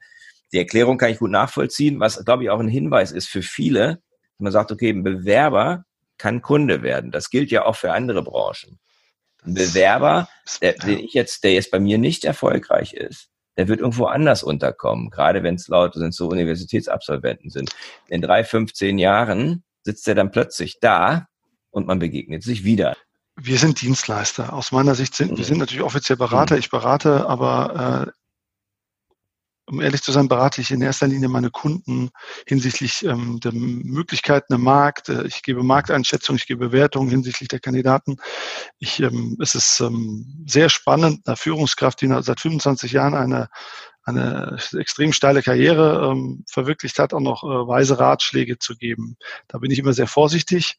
die 0.53 0.59
Erklärung 0.59 0.97
kann 0.97 1.11
ich 1.11 1.19
gut 1.19 1.31
nachvollziehen, 1.31 1.99
was, 1.99 2.23
glaube 2.23 2.43
ich, 2.43 2.49
auch 2.49 2.59
ein 2.59 2.67
Hinweis 2.67 3.11
ist 3.11 3.27
für 3.27 3.41
viele. 3.41 4.01
Man 4.37 4.51
sagt, 4.51 4.71
okay, 4.71 4.89
ein 4.89 5.03
Bewerber 5.03 5.83
kann 6.17 6.41
Kunde 6.41 6.81
werden. 6.81 7.11
Das 7.11 7.29
gilt 7.29 7.51
ja 7.51 7.65
auch 7.65 7.75
für 7.75 7.91
andere 7.91 8.23
Branchen. 8.23 8.79
Ein 9.43 9.53
Bewerber, 9.53 10.29
der, 10.61 10.73
den 10.73 10.99
ich 10.99 11.13
jetzt, 11.13 11.43
der 11.43 11.53
jetzt 11.53 11.71
bei 11.71 11.79
mir 11.79 11.97
nicht 11.97 12.25
erfolgreich 12.25 12.93
ist, 12.93 13.29
der 13.55 13.67
wird 13.67 13.79
irgendwo 13.79 14.05
anders 14.05 14.43
unterkommen, 14.43 15.09
gerade 15.09 15.43
wenn 15.43 15.55
es 15.55 15.67
laut 15.67 15.95
sind, 15.95 16.13
so 16.13 16.27
Universitätsabsolventen 16.27 17.49
sind. 17.49 17.71
In 18.07 18.21
drei, 18.21 18.43
15 18.43 18.99
Jahren 18.99 19.63
sitzt 19.83 20.07
er 20.07 20.15
dann 20.15 20.31
plötzlich 20.31 20.79
da 20.79 21.27
und 21.71 21.87
man 21.87 21.99
begegnet 21.99 22.43
sich 22.43 22.63
wieder. 22.63 22.95
Wir 23.35 23.57
sind 23.57 23.81
Dienstleister. 23.81 24.53
Aus 24.53 24.71
meiner 24.71 24.95
Sicht 24.95 25.15
sind 25.15 25.31
wir 25.31 25.37
mhm. 25.37 25.43
sind 25.43 25.57
natürlich 25.59 25.83
offiziell 25.83 26.17
Berater. 26.17 26.55
Mhm. 26.55 26.59
Ich 26.59 26.69
berate, 26.69 27.27
aber 27.27 28.07
äh, 28.07 28.11
um 29.67 29.81
ehrlich 29.81 30.01
zu 30.01 30.11
sein, 30.11 30.29
berate 30.29 30.61
ich 30.61 30.71
in 30.71 30.81
erster 30.81 31.07
Linie 31.07 31.27
meine 31.27 31.51
Kunden 31.51 32.09
hinsichtlich 32.47 33.03
ähm, 33.03 33.39
der 33.41 33.51
Möglichkeiten 33.53 34.53
im 34.53 34.61
Markt. 34.61 35.09
Äh, 35.09 35.27
ich 35.27 35.43
gebe 35.43 35.61
Markteinschätzung, 35.61 36.37
ich 36.37 36.47
gebe 36.47 36.69
Bewertungen 36.69 37.09
hinsichtlich 37.09 37.49
der 37.49 37.59
Kandidaten. 37.59 38.17
Ich, 38.79 39.01
ähm, 39.01 39.37
es 39.41 39.55
ist 39.55 39.81
ähm, 39.81 40.45
sehr 40.47 40.69
spannend, 40.69 41.27
einer 41.27 41.35
Führungskraft, 41.35 42.01
die 42.01 42.07
seit 42.21 42.39
25 42.39 42.93
Jahren 42.93 43.13
eine, 43.13 43.49
eine 44.03 44.57
extrem 44.77 45.11
steile 45.11 45.43
Karriere 45.43 46.11
ähm, 46.11 46.45
verwirklicht 46.49 46.97
hat, 46.97 47.13
auch 47.13 47.19
noch 47.19 47.43
äh, 47.43 47.67
weise 47.67 47.99
Ratschläge 47.99 48.57
zu 48.59 48.75
geben. 48.77 49.17
Da 49.49 49.57
bin 49.57 49.69
ich 49.69 49.79
immer 49.79 49.93
sehr 49.93 50.07
vorsichtig. 50.07 50.77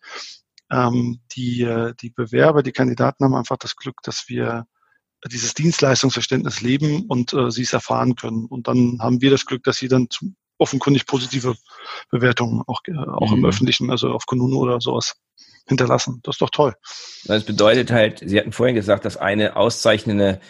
Ähm, 0.70 1.20
die, 1.32 1.62
äh, 1.62 1.94
die 2.00 2.10
Bewerber, 2.10 2.62
die 2.62 2.72
Kandidaten 2.72 3.24
haben 3.24 3.34
einfach 3.34 3.58
das 3.58 3.76
Glück, 3.76 3.96
dass 4.02 4.28
wir 4.28 4.66
dieses 5.26 5.54
Dienstleistungsverständnis 5.54 6.60
leben 6.60 7.06
und 7.06 7.32
äh, 7.32 7.50
sie 7.50 7.62
es 7.62 7.72
erfahren 7.72 8.14
können. 8.14 8.46
Und 8.46 8.68
dann 8.68 8.98
haben 9.00 9.20
wir 9.20 9.30
das 9.30 9.46
Glück, 9.46 9.64
dass 9.64 9.78
sie 9.78 9.88
dann 9.88 10.08
zu, 10.10 10.32
offenkundig 10.58 11.06
positive 11.06 11.54
Bewertungen 12.10 12.62
auch, 12.66 12.80
äh, 12.86 12.96
auch 12.96 13.30
mhm. 13.30 13.38
im 13.38 13.44
Öffentlichen, 13.46 13.90
also 13.90 14.10
auf 14.10 14.26
Kununu 14.26 14.58
oder 14.58 14.80
sowas 14.80 15.14
hinterlassen. 15.66 16.20
Das 16.22 16.36
ist 16.36 16.42
doch 16.42 16.50
toll. 16.50 16.74
Das 17.24 17.44
bedeutet 17.44 17.90
halt, 17.90 18.22
Sie 18.24 18.38
hatten 18.38 18.52
vorhin 18.52 18.74
gesagt, 18.74 19.04
dass 19.04 19.16
eine 19.16 19.56
auszeichnende 19.56 20.40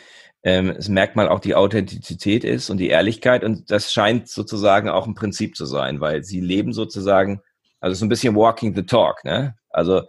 ähm, 0.44 0.72
das 0.74 0.88
Merkmal 0.88 1.28
auch 1.28 1.40
die 1.40 1.54
Authentizität 1.54 2.44
ist 2.44 2.70
und 2.70 2.78
die 2.78 2.88
Ehrlichkeit. 2.88 3.44
Und 3.44 3.70
das 3.70 3.92
scheint 3.92 4.28
sozusagen 4.28 4.88
auch 4.88 5.06
ein 5.06 5.14
Prinzip 5.14 5.56
zu 5.56 5.66
sein, 5.66 6.00
weil 6.00 6.22
Sie 6.22 6.40
leben 6.40 6.72
sozusagen, 6.72 7.40
also 7.80 7.94
so 7.94 8.04
ein 8.04 8.08
bisschen 8.08 8.36
walking 8.36 8.74
the 8.74 8.84
talk, 8.84 9.24
ne? 9.24 9.56
Also 9.70 10.02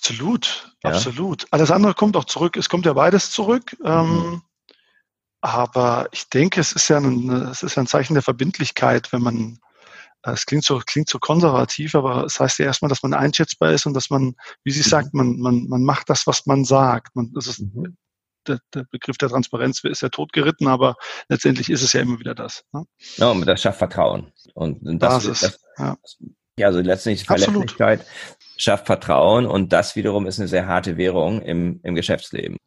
Absolut, 0.00 0.72
ja. 0.82 0.90
absolut. 0.90 1.46
Alles 1.50 1.70
andere 1.70 1.94
kommt 1.94 2.16
auch 2.16 2.24
zurück. 2.24 2.56
Es 2.56 2.68
kommt 2.68 2.86
ja 2.86 2.94
beides 2.94 3.30
zurück. 3.30 3.76
Mhm. 3.80 3.86
Ähm, 3.86 4.42
aber 5.42 6.08
ich 6.12 6.28
denke, 6.28 6.60
es 6.60 6.72
ist 6.72 6.88
ja 6.88 6.98
ein, 6.98 7.30
es 7.30 7.62
ist 7.62 7.78
ein 7.78 7.86
Zeichen 7.86 8.14
der 8.14 8.22
Verbindlichkeit, 8.22 9.12
wenn 9.12 9.22
man, 9.22 9.58
äh, 10.22 10.32
es 10.32 10.46
klingt 10.46 10.64
so, 10.64 10.80
klingt 10.84 11.08
so 11.08 11.18
konservativ, 11.18 11.94
aber 11.94 12.24
es 12.24 12.40
heißt 12.40 12.58
ja 12.58 12.66
erstmal, 12.66 12.88
dass 12.88 13.02
man 13.02 13.14
einschätzbar 13.14 13.72
ist 13.72 13.86
und 13.86 13.94
dass 13.94 14.10
man, 14.10 14.34
wie 14.64 14.70
sie 14.70 14.80
mhm. 14.80 14.90
sagt, 14.90 15.14
man, 15.14 15.38
man, 15.38 15.68
man 15.68 15.82
macht 15.82 16.08
das, 16.08 16.26
was 16.26 16.46
man 16.46 16.64
sagt. 16.64 17.14
Man, 17.14 17.32
das 17.34 17.46
ist, 17.46 17.60
mhm. 17.60 17.96
der, 18.46 18.58
der, 18.74 18.84
Begriff 18.90 19.18
der 19.18 19.28
Transparenz 19.28 19.84
ist 19.84 20.00
ja 20.00 20.08
totgeritten, 20.08 20.66
aber 20.66 20.96
letztendlich 21.28 21.68
ist 21.68 21.82
es 21.82 21.92
ja 21.92 22.00
immer 22.00 22.18
wieder 22.20 22.34
das. 22.34 22.64
Ne? 22.72 22.84
Ja, 23.16 23.30
und 23.30 23.46
das 23.46 23.60
schafft 23.60 23.78
Vertrauen. 23.78 24.32
Und, 24.54 24.78
das, 24.82 25.24
Basis, 25.24 25.40
das, 25.40 25.60
ja. 25.78 25.96
ja, 26.58 26.66
also 26.66 26.80
letztendlich 26.80 27.26
Verlässlichkeit. 27.26 28.00
Absolut 28.00 28.39
schafft 28.60 28.86
Vertrauen 28.86 29.46
und 29.46 29.72
das 29.72 29.96
wiederum 29.96 30.26
ist 30.26 30.38
eine 30.38 30.48
sehr 30.48 30.66
harte 30.66 30.96
Währung 30.96 31.40
im, 31.40 31.80
im 31.82 31.94
Geschäftsleben. 31.94 32.58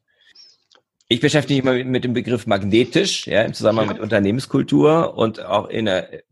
Ich 1.07 1.19
beschäftige 1.19 1.61
mich 1.61 1.81
immer 1.81 1.89
mit 1.89 2.03
dem 2.03 2.13
Begriff 2.13 2.47
magnetisch, 2.47 3.27
ja, 3.27 3.43
im 3.43 3.53
Zusammenhang 3.53 3.89
mit 3.89 3.99
Unternehmenskultur 3.99 5.15
und 5.15 5.45
auch 5.45 5.69
in 5.69 5.85
der, 5.85 6.23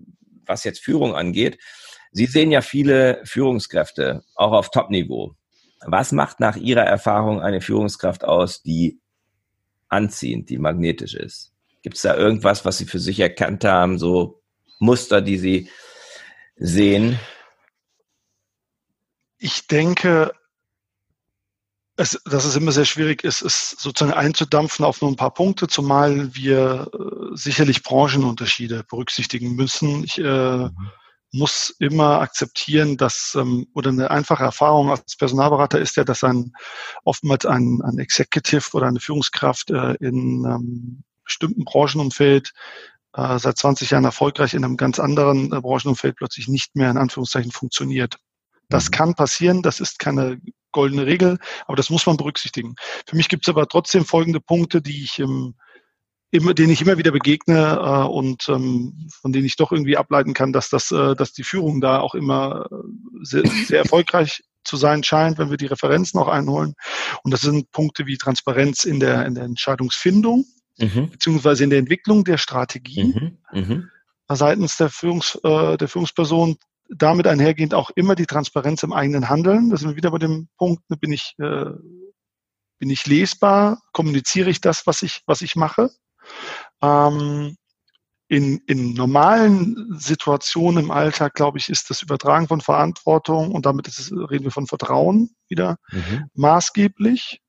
was 0.46 0.64
jetzt 0.64 0.84
Führung 0.84 1.16
angeht. 1.16 1.60
Sie 2.12 2.26
sehen 2.26 2.52
ja 2.52 2.62
viele 2.62 3.22
Führungskräfte, 3.24 4.24
auch 4.36 4.54
auf 4.54 4.72
Top-Niveau. 4.72 5.36
Was 5.86 6.12
macht 6.12 6.40
nach 6.40 6.56
Ihrer 6.56 6.84
Erfahrung 6.84 7.42
eine 7.42 7.62
Führungskraft 7.62 8.24
aus, 8.24 8.64
die 8.64 9.00
anziehend, 9.90 10.50
die 10.50 10.58
magnetisch 10.58 11.14
ist? 11.14 11.54
Gibt 11.84 11.98
es 11.98 12.02
da 12.02 12.16
irgendwas, 12.16 12.66
was 12.66 12.80
Sie 12.80 12.86
für 12.86 13.00
sich 13.00 13.20
erkannt 13.20 13.64
haben, 13.64 14.00
so 14.00 14.42
Muster, 14.80 15.22
die 15.22 15.38
Sie 15.38 15.70
sehen? 16.56 17.20
Ich 19.44 19.66
denke, 19.66 20.34
es, 21.98 22.22
dass 22.26 22.46
es 22.46 22.56
immer 22.56 22.72
sehr 22.72 22.86
schwierig 22.86 23.24
ist, 23.24 23.42
es 23.42 23.72
sozusagen 23.72 24.14
einzudampfen 24.14 24.86
auf 24.86 25.02
nur 25.02 25.10
ein 25.10 25.16
paar 25.16 25.34
Punkte, 25.34 25.68
zumal 25.68 26.36
wir 26.36 26.92
äh, 26.94 27.36
sicherlich 27.36 27.82
Branchenunterschiede 27.82 28.84
berücksichtigen 28.84 29.56
müssen. 29.56 30.04
Ich 30.04 30.20
äh, 30.20 30.24
mhm. 30.24 30.70
muss 31.32 31.76
immer 31.80 32.22
akzeptieren, 32.22 32.98
dass, 32.98 33.36
ähm, 33.36 33.66
oder 33.74 33.90
eine 33.90 34.12
einfache 34.12 34.44
Erfahrung 34.44 34.92
als 34.92 35.18
Personalberater 35.18 35.80
ist 35.80 35.98
ja, 35.98 36.04
dass 36.04 36.24
ein 36.24 36.54
oftmals 37.04 37.48
ein, 37.48 37.82
ein 37.84 37.98
Executive 37.98 38.70
oder 38.74 38.86
eine 38.86 39.00
Führungskraft 39.00 39.72
äh, 39.72 39.96
in 39.96 40.46
ähm, 40.46 41.04
bestimmten 41.26 41.66
Branchenumfeld 41.66 42.54
äh, 43.14 43.40
seit 43.40 43.58
20 43.58 43.90
Jahren 43.90 44.06
erfolgreich 44.06 44.54
in 44.54 44.64
einem 44.64 44.78
ganz 44.78 45.00
anderen 45.00 45.52
äh, 45.52 45.62
Branchenumfeld 45.62 46.16
plötzlich 46.16 46.48
nicht 46.48 46.76
mehr 46.76 46.92
in 46.92 46.98
Anführungszeichen 46.98 47.52
funktioniert. 47.52 48.20
Das 48.72 48.88
mhm. 48.88 48.92
kann 48.92 49.14
passieren, 49.16 49.62
das 49.62 49.80
ist 49.80 50.00
keine 50.00 50.42
goldene 50.72 51.06
Regel, 51.06 51.38
aber 51.68 51.76
das 51.76 51.90
muss 51.90 52.06
man 52.06 52.18
berücksichtigen. 52.18 52.76
Für 53.06 53.16
mich 53.16 53.30
gibt 53.30 53.46
es 53.46 53.50
aber 53.50 53.68
trotzdem 53.68 54.06
folgende 54.06 54.40
Punkte, 54.40 54.82
die 54.82 55.04
ich 55.04 55.20
ähm, 55.20 55.56
immer, 56.32 56.54
denen 56.54 56.72
ich 56.72 56.82
immer 56.82 56.98
wieder 56.98 57.12
begegne 57.12 57.78
äh, 57.78 58.08
und 58.08 58.48
ähm, 58.50 59.08
von 59.22 59.34
denen 59.34 59.46
ich 59.46 59.58
doch 59.58 59.72
irgendwie 59.72 59.98
ableiten 59.98 60.34
kann, 60.34 60.54
dass 60.54 60.70
das, 60.70 60.92
äh, 60.92 61.16
dass 61.16 61.34
die 61.34 61.44
Führung 61.44 61.82
da 61.82 62.00
auch 62.00 62.16
immer 62.16 62.68
äh, 62.72 62.76
sehr, 63.22 63.44
sehr 63.68 63.80
erfolgreich 63.80 64.42
zu 64.64 64.78
sein 64.78 65.04
scheint, 65.04 65.38
wenn 65.38 65.50
wir 65.50 65.58
die 65.58 65.66
Referenzen 65.66 66.20
auch 66.20 66.28
einholen. 66.28 66.76
Und 67.24 67.32
das 67.32 67.42
sind 67.42 67.72
Punkte 67.72 68.06
wie 68.06 68.18
Transparenz 68.18 68.86
in 68.86 69.00
der, 69.00 69.26
in 69.26 69.36
der 69.36 69.44
Entscheidungsfindung, 69.44 70.46
mhm. 70.78 71.10
beziehungsweise 71.10 71.64
in 71.64 71.70
der 71.70 71.80
Entwicklung 71.80 72.24
der 72.24 72.38
Strategie. 72.38 73.04
Mhm. 73.04 73.38
Mhm. 73.52 73.90
Seitens 74.30 74.78
der, 74.78 74.90
Führungs, 74.90 75.36
äh, 75.44 75.78
der 75.78 75.88
Führungsperson 75.90 76.58
damit 76.96 77.28
einhergehend 77.28 77.74
auch 77.74 77.90
immer 77.96 78.16
die 78.16 78.26
Transparenz 78.26 78.84
im 78.84 78.94
eigenen 78.94 79.30
Handeln. 79.30 79.70
Da 79.70 79.78
sind 79.78 79.90
wir 79.90 79.96
wieder 79.96 80.12
bei 80.12 80.18
dem 80.18 80.50
Punkt, 80.58 80.90
ne, 80.90 80.98
bin 80.98 81.12
ich, 81.12 81.34
äh, 81.40 81.72
bin 82.80 82.90
ich 82.90 83.06
lesbar, 83.08 83.82
kommuniziere 83.94 84.50
ich 84.50 84.62
das, 84.62 84.86
was 84.88 85.02
ich, 85.02 85.22
was 85.26 85.42
ich 85.42 85.56
mache. 85.56 85.90
Ähm, 86.82 87.56
in, 88.28 88.60
in 88.66 88.94
normalen 88.94 89.98
Situationen 90.00 90.86
im 90.86 90.92
Alltag, 90.92 91.34
glaube 91.34 91.58
ich, 91.58 91.68
ist 91.68 91.90
das 91.90 92.02
Übertragen 92.02 92.48
von 92.48 92.62
Verantwortung 92.62 93.52
und 93.52 93.66
damit 93.66 93.88
es, 93.90 94.10
reden 94.12 94.46
wir 94.46 94.52
von 94.52 94.68
Vertrauen 94.68 95.36
wieder 95.50 95.78
mhm. 95.92 96.30
maßgeblich 96.34 97.42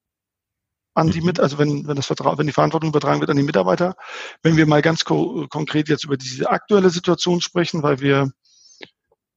an 0.94 1.10
die 1.10 1.20
mhm. 1.20 1.26
mit, 1.26 1.40
also 1.40 1.58
wenn, 1.58 1.86
wenn 1.86 1.96
das 1.96 2.06
Vertrauen, 2.06 2.36
wenn 2.38 2.46
die 2.46 2.52
Verantwortung 2.52 2.90
übertragen 2.90 3.20
wird 3.20 3.30
an 3.30 3.36
die 3.36 3.42
Mitarbeiter. 3.42 3.94
Wenn 4.42 4.56
wir 4.56 4.66
mal 4.66 4.82
ganz 4.82 5.04
ko 5.04 5.46
konkret 5.48 5.88
jetzt 5.88 6.04
über 6.04 6.16
diese 6.16 6.50
aktuelle 6.50 6.90
Situation 6.90 7.40
sprechen, 7.40 7.82
weil 7.82 8.00
wir 8.00 8.30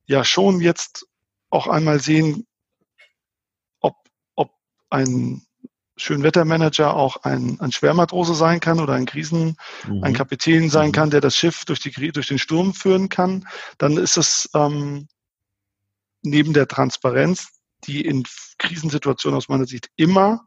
ja 0.06 0.24
schon 0.24 0.62
jetzt 0.62 1.08
auch 1.50 1.68
einmal 1.68 2.00
sehen, 2.00 2.46
ob, 3.80 3.96
ob 4.36 4.52
ein 4.90 5.46
Schönwettermanager 5.98 6.94
auch 6.94 7.18
ein, 7.24 7.60
ein 7.62 7.72
Schwermatrose 7.72 8.36
sein 8.36 8.60
kann 8.60 8.80
oder 8.80 8.94
ein 8.94 9.06
Krisen, 9.06 9.56
mhm. 9.88 10.04
ein 10.04 10.14
Kapitän 10.14 10.70
sein 10.70 10.88
mhm. 10.88 10.94
kann, 10.94 11.10
der 11.10 11.22
das 11.22 11.36
Schiff 11.36 11.64
durch, 11.66 11.80
die, 11.80 12.12
durch 12.12 12.28
den 12.28 12.40
Sturm 12.40 12.74
führen 12.74 13.10
kann, 13.10 13.48
dann 13.78 13.98
ist 13.98 14.18
es 14.18 14.50
ähm, 14.54 15.08
neben 16.22 16.54
der 16.54 16.68
Transparenz, 16.68 17.48
die 17.86 18.02
in 18.06 18.24
Krisensituationen 18.58 19.38
aus 19.38 19.48
meiner 19.48 19.68
Sicht 19.68 19.90
immer 19.96 20.46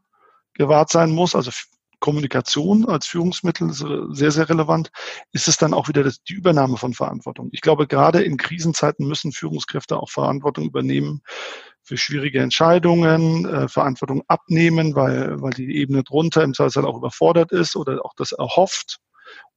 gewahrt 0.53 0.91
sein 0.91 1.11
muss, 1.11 1.35
also 1.35 1.51
Kommunikation 1.99 2.85
als 2.85 3.07
Führungsmittel 3.07 3.71
sehr, 3.73 4.31
sehr 4.31 4.49
relevant, 4.49 4.91
ist 5.31 5.47
es 5.47 5.57
dann 5.57 5.73
auch 5.73 5.87
wieder 5.87 6.03
die 6.03 6.33
Übernahme 6.33 6.77
von 6.77 6.93
Verantwortung. 6.93 7.49
Ich 7.51 7.61
glaube, 7.61 7.87
gerade 7.87 8.23
in 8.23 8.37
Krisenzeiten 8.37 9.07
müssen 9.07 9.31
Führungskräfte 9.31 9.97
auch 9.97 10.09
Verantwortung 10.09 10.65
übernehmen 10.65 11.21
für 11.83 11.97
schwierige 11.97 12.39
Entscheidungen, 12.39 13.45
äh, 13.45 13.67
Verantwortung 13.67 14.23
abnehmen, 14.27 14.95
weil, 14.95 15.41
weil 15.41 15.51
die 15.51 15.75
Ebene 15.75 16.03
drunter 16.03 16.43
im 16.43 16.53
Zweifelsfall 16.53 16.85
auch 16.85 16.97
überfordert 16.97 17.51
ist 17.51 17.75
oder 17.75 18.05
auch 18.05 18.13
das 18.15 18.31
erhofft 18.31 18.99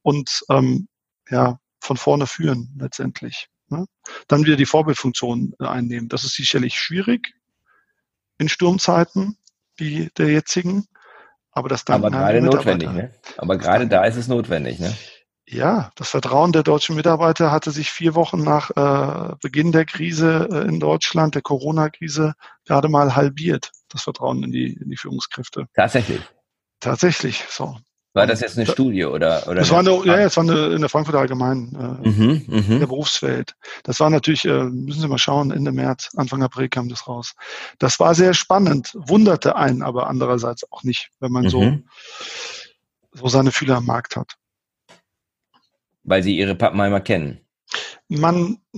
und 0.03 0.43
ähm, 0.49 0.89
ja, 1.29 1.59
von 1.81 1.97
vorne 1.97 2.27
führen 2.27 2.75
letztendlich. 2.79 3.49
Ne? 3.69 3.87
Dann 4.29 4.45
wieder 4.45 4.57
die 4.57 4.67
Vorbildfunktion 4.67 5.55
einnehmen. 5.59 6.09
Das 6.09 6.25
ist 6.25 6.35
sicherlich 6.35 6.75
schwierig 6.75 7.35
in 8.39 8.49
Sturmzeiten 8.49 9.37
wie 9.77 10.11
der 10.17 10.31
jetzigen. 10.31 10.87
Aber 11.53 11.69
das 11.69 11.85
dann. 11.85 11.97
Aber 11.97 12.11
gerade 12.11 12.41
notwendig, 12.41 12.91
ne? 12.91 13.13
Aber 13.37 13.57
gerade 13.59 13.87
da 13.87 14.05
ist 14.05 14.17
es 14.17 14.29
notwendig, 14.29 14.79
ne? 14.79 14.95
Ja, 15.47 15.91
das 15.97 16.09
Vertrauen 16.09 16.53
der 16.53 16.63
deutschen 16.63 16.97
Mitarbeiter 16.97 17.51
hatte 17.51 17.73
sich 17.73 17.91
vier 17.91 18.15
Wochen 18.15 18.43
nach 18.43 18.71
äh, 18.71 19.35
Beginn 19.43 19.71
der 19.71 19.85
Krise 19.85 20.49
äh, 20.51 20.67
in 20.67 20.81
Deutschland, 20.81 21.35
der 21.35 21.43
Corona-Krise, 21.43 22.35
gerade 22.65 22.89
mal 22.89 23.15
halbiert, 23.17 23.71
das 23.91 24.03
Vertrauen 24.03 24.43
in 24.45 24.51
die, 24.51 24.73
in 24.73 24.89
die 24.89 24.97
Führungskräfte. 24.97 25.67
Tatsächlich. 25.75 26.23
Tatsächlich, 26.81 27.45
so. 27.51 27.77
War 28.15 28.27
das 28.27 28.41
jetzt 28.41 28.59
eine 28.59 28.67
da, 28.67 28.73
Studie 28.73 29.07
oder? 29.07 29.47
oder 29.47 29.57
das 29.57 29.71
war 29.71 29.79
eine, 29.79 30.05
ja, 30.05 30.19
es 30.19 30.37
war 30.37 30.45
eine, 30.45 30.75
in 30.75 30.81
der 30.81 30.91
Frankfurter 30.91 31.21
Allgemeinen, 31.21 31.75
äh, 32.05 32.09
mhm, 32.09 32.45
in 32.47 32.67
mhm. 32.69 32.79
der 32.81 32.87
Berufswelt. 32.87 33.55
Das 33.85 34.01
war 34.01 34.11
natürlich, 34.11 34.45
äh, 34.45 34.65
müssen 34.65 35.01
Sie 35.01 35.09
mal 35.09 35.17
schauen, 35.17 35.51
Ende 35.51 35.73
März, 35.73 36.11
Anfang 36.17 36.43
April 36.43 36.69
kam 36.69 36.91
das 36.91 37.09
raus. 37.09 37.35
Das 37.79 37.99
war 38.01 38.15
sehr 38.15 38.35
spannend, 38.35 38.93
wunderte 38.95 39.57
einen 39.57 39.83
aber 39.83 40.09
andererseits 40.09 40.71
auch 40.71 40.83
nicht, 40.83 41.11
wenn 41.21 41.33
man 41.33 41.45
mhm. 41.45 41.49
so, 41.49 41.79
so 43.13 43.29
seine 43.29 43.51
Fühler 43.51 43.77
am 43.77 43.87
Markt 43.87 44.17
hat. 44.17 44.35
Weil 46.05 46.23
Sie 46.23 46.37
Ihre 46.37 46.55
Pappenheimer 46.55 47.01
kennen 47.01 47.41
man, 48.21 48.59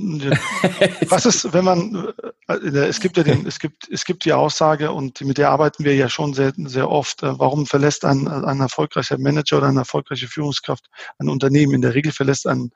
was 1.09 1.26
ist, 1.26 1.53
wenn 1.53 1.64
man, 1.64 2.12
äh, 2.49 2.55
es 2.55 3.00
gibt 3.00 3.17
ja 3.17 3.23
den, 3.23 3.47
es 3.47 3.59
gibt, 3.59 3.88
es 3.91 4.05
gibt 4.05 4.25
die 4.25 4.33
Aussage 4.33 4.93
und 4.93 5.21
mit 5.23 5.38
der 5.38 5.50
arbeiten 5.50 5.85
wir 5.85 5.95
ja 5.95 6.09
schon 6.09 6.35
sehr, 6.35 6.53
sehr 6.57 6.91
oft. 6.91 7.23
Äh, 7.23 7.38
warum 7.38 7.67
verlässt 7.67 8.05
ein, 8.05 8.29
ein 8.29 8.61
erfolgreicher 8.61 9.19
Manager 9.19 9.59
oder 9.59 9.69
eine 9.69 9.81
erfolgreiche 9.81 10.29
Führungskraft 10.29 10.88
ein 11.19 11.29
Unternehmen? 11.29 11.75
In 11.75 11.83
der 11.83 11.95
Regel 11.95 12.12
verlässt 12.12 12.47
ein, 12.47 12.71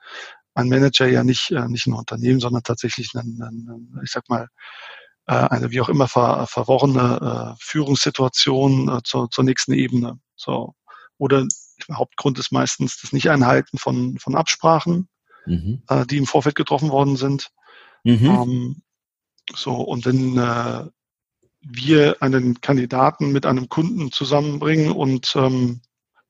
ein 0.53 0.69
Manager 0.69 1.07
ja 1.07 1.23
nicht, 1.23 1.51
äh, 1.51 1.67
nicht 1.67 1.87
ein 1.87 1.93
Unternehmen, 1.93 2.39
sondern 2.39 2.63
tatsächlich 2.63 3.13
ein, 3.15 3.39
ein, 3.41 4.01
ich 4.03 4.11
sag 4.11 4.27
mal, 4.29 4.47
eine 5.25 5.69
wie 5.69 5.79
auch 5.79 5.89
immer 5.89 6.07
ver, 6.07 6.47
verworrene 6.47 7.55
Führungssituation 7.59 8.99
zur, 9.03 9.29
zur 9.29 9.43
nächsten 9.43 9.73
Ebene. 9.73 10.17
So. 10.35 10.73
Oder 11.19 11.45
Hauptgrund 11.93 12.39
ist 12.39 12.51
meistens 12.51 12.99
das 12.99 13.13
Nicht-Einhalten 13.13 13.77
von, 13.77 14.17
von 14.17 14.33
Absprachen 14.33 15.07
mhm. 15.49 15.83
äh, 15.89 16.05
die 16.05 16.17
im 16.17 16.25
Vorfeld 16.25 16.55
getroffen 16.55 16.89
worden 16.89 17.17
sind. 17.17 17.51
Mhm. 18.03 18.25
Ähm, 18.25 18.81
so, 19.53 19.73
und 19.75 20.05
wenn 20.05 20.37
äh, 20.37 20.85
wir 21.61 22.21
einen 22.21 22.61
Kandidaten 22.61 23.31
mit 23.31 23.45
einem 23.45 23.67
Kunden 23.67 24.11
zusammenbringen 24.11 24.91
und 24.91 25.33
ähm, 25.35 25.81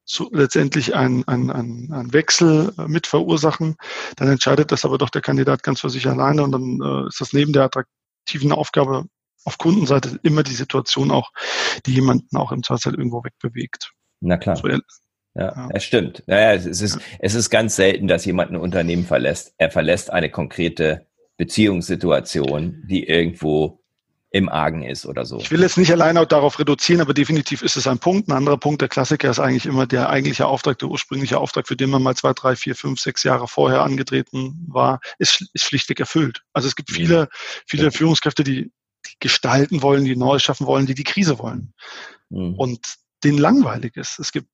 zu, 0.05 0.29
letztendlich 0.33 0.95
einen 0.95 1.27
ein, 1.27 1.51
ein 1.51 2.13
Wechsel 2.13 2.73
äh, 2.77 2.87
mit 2.87 3.05
verursachen, 3.05 3.75
dann 4.15 4.27
entscheidet 4.27 4.71
das 4.71 4.85
aber 4.85 4.97
doch 4.97 5.09
der 5.09 5.21
Kandidat 5.21 5.61
ganz 5.61 5.81
für 5.81 5.89
sich 5.89 6.07
alleine 6.07 6.43
und 6.43 6.51
dann 6.51 6.81
äh, 6.81 7.07
ist 7.07 7.21
das 7.21 7.33
neben 7.33 7.53
der 7.53 7.63
attraktiven 7.63 8.51
Aufgabe 8.51 9.05
auf 9.45 9.57
Kundenseite 9.57 10.19
immer 10.23 10.43
die 10.43 10.55
Situation 10.55 11.11
auch, 11.11 11.31
die 11.85 11.93
jemanden 11.93 12.35
auch 12.37 12.51
im 12.51 12.63
Zweifel 12.63 12.95
irgendwo 12.95 13.23
wegbewegt. 13.23 13.91
Na 14.21 14.37
klar. 14.37 14.55
So, 14.55 14.67
ja, 15.35 15.53
ja. 15.55 15.69
es 15.73 15.83
stimmt. 15.83 16.23
Naja, 16.27 16.53
es 16.53 16.65
ist, 16.65 16.95
ja. 16.95 17.01
es 17.19 17.35
ist 17.35 17.49
ganz 17.49 17.75
selten, 17.75 18.07
dass 18.07 18.25
jemand 18.25 18.51
ein 18.51 18.57
Unternehmen 18.57 19.05
verlässt. 19.05 19.53
Er 19.57 19.71
verlässt 19.71 20.11
eine 20.11 20.29
konkrete 20.29 21.05
Beziehungssituation, 21.37 22.83
die 22.87 23.07
irgendwo 23.07 23.79
im 24.31 24.47
Argen 24.47 24.83
ist 24.83 25.05
oder 25.07 25.25
so. 25.25 25.39
Ich 25.39 25.49
will 25.49 25.61
jetzt 25.61 25.77
nicht 25.77 25.91
alleine 25.91 26.25
darauf 26.27 26.59
reduzieren, 26.59 27.01
aber 27.01 27.15
definitiv 27.15 27.63
ist 27.63 27.77
es 27.77 27.87
ein 27.87 27.97
Punkt. 27.97 28.29
Ein 28.29 28.33
anderer 28.33 28.57
Punkt, 28.57 28.81
der 28.81 28.87
Klassiker 28.87 29.29
ist 29.29 29.39
eigentlich 29.39 29.65
immer 29.65 29.87
der 29.87 30.09
eigentliche 30.09 30.45
Auftrag, 30.45 30.77
der 30.79 30.89
ursprüngliche 30.89 31.39
Auftrag, 31.39 31.67
für 31.67 31.75
den 31.75 31.89
man 31.89 32.03
mal 32.03 32.15
zwei, 32.15 32.33
drei, 32.33 32.55
vier, 32.55 32.75
fünf, 32.75 32.99
sechs 32.99 33.23
Jahre 33.23 33.47
vorher 33.47 33.81
angetreten 33.81 34.65
war, 34.67 34.99
ist, 35.17 35.49
ist 35.53 35.63
schlichtweg 35.63 35.99
erfüllt. 35.99 36.43
Also 36.53 36.67
es 36.67 36.75
gibt 36.75 36.91
viele, 36.91 37.27
viele 37.65 37.85
ja. 37.85 37.91
Führungskräfte, 37.91 38.43
die, 38.43 38.71
die 39.07 39.15
gestalten 39.19 39.81
wollen, 39.81 40.05
die 40.05 40.15
Neues 40.15 40.43
schaffen 40.43 40.67
wollen, 40.67 40.85
die 40.85 40.95
die 40.95 41.03
Krise 41.03 41.39
wollen. 41.39 41.73
Mhm. 42.29 42.53
Und 42.55 42.97
denen 43.23 43.39
langweilig 43.39 43.97
ist. 43.97 44.19
Es 44.19 44.31
gibt 44.31 44.47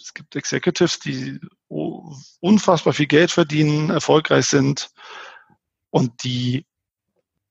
es 0.00 0.14
gibt 0.14 0.36
Executives, 0.36 1.00
die 1.00 1.40
unfassbar 1.68 2.92
viel 2.92 3.06
Geld 3.06 3.30
verdienen, 3.30 3.90
erfolgreich 3.90 4.46
sind 4.46 4.90
und 5.90 6.24
die 6.24 6.66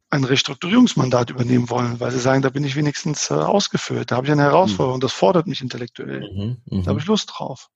ein 0.09 0.23
Restrukturierungsmandat 0.23 1.29
übernehmen 1.29 1.69
wollen, 1.69 1.99
weil 1.99 2.11
sie 2.11 2.19
sagen, 2.19 2.41
da 2.41 2.49
bin 2.49 2.63
ich 2.63 2.77
wenigstens 2.77 3.29
äh, 3.29 3.33
ausgeführt, 3.33 4.11
da 4.11 4.15
habe 4.15 4.27
ich 4.27 4.31
eine 4.31 4.43
Herausforderung, 4.43 4.99
mhm. 4.99 5.01
das 5.01 5.11
fordert 5.11 5.47
mich 5.47 5.61
intellektuell, 5.61 6.21
mhm, 6.21 6.57
mh. 6.65 6.83
da 6.83 6.89
habe 6.91 6.99
ich 6.99 7.05
Lust 7.05 7.31
drauf. 7.33 7.69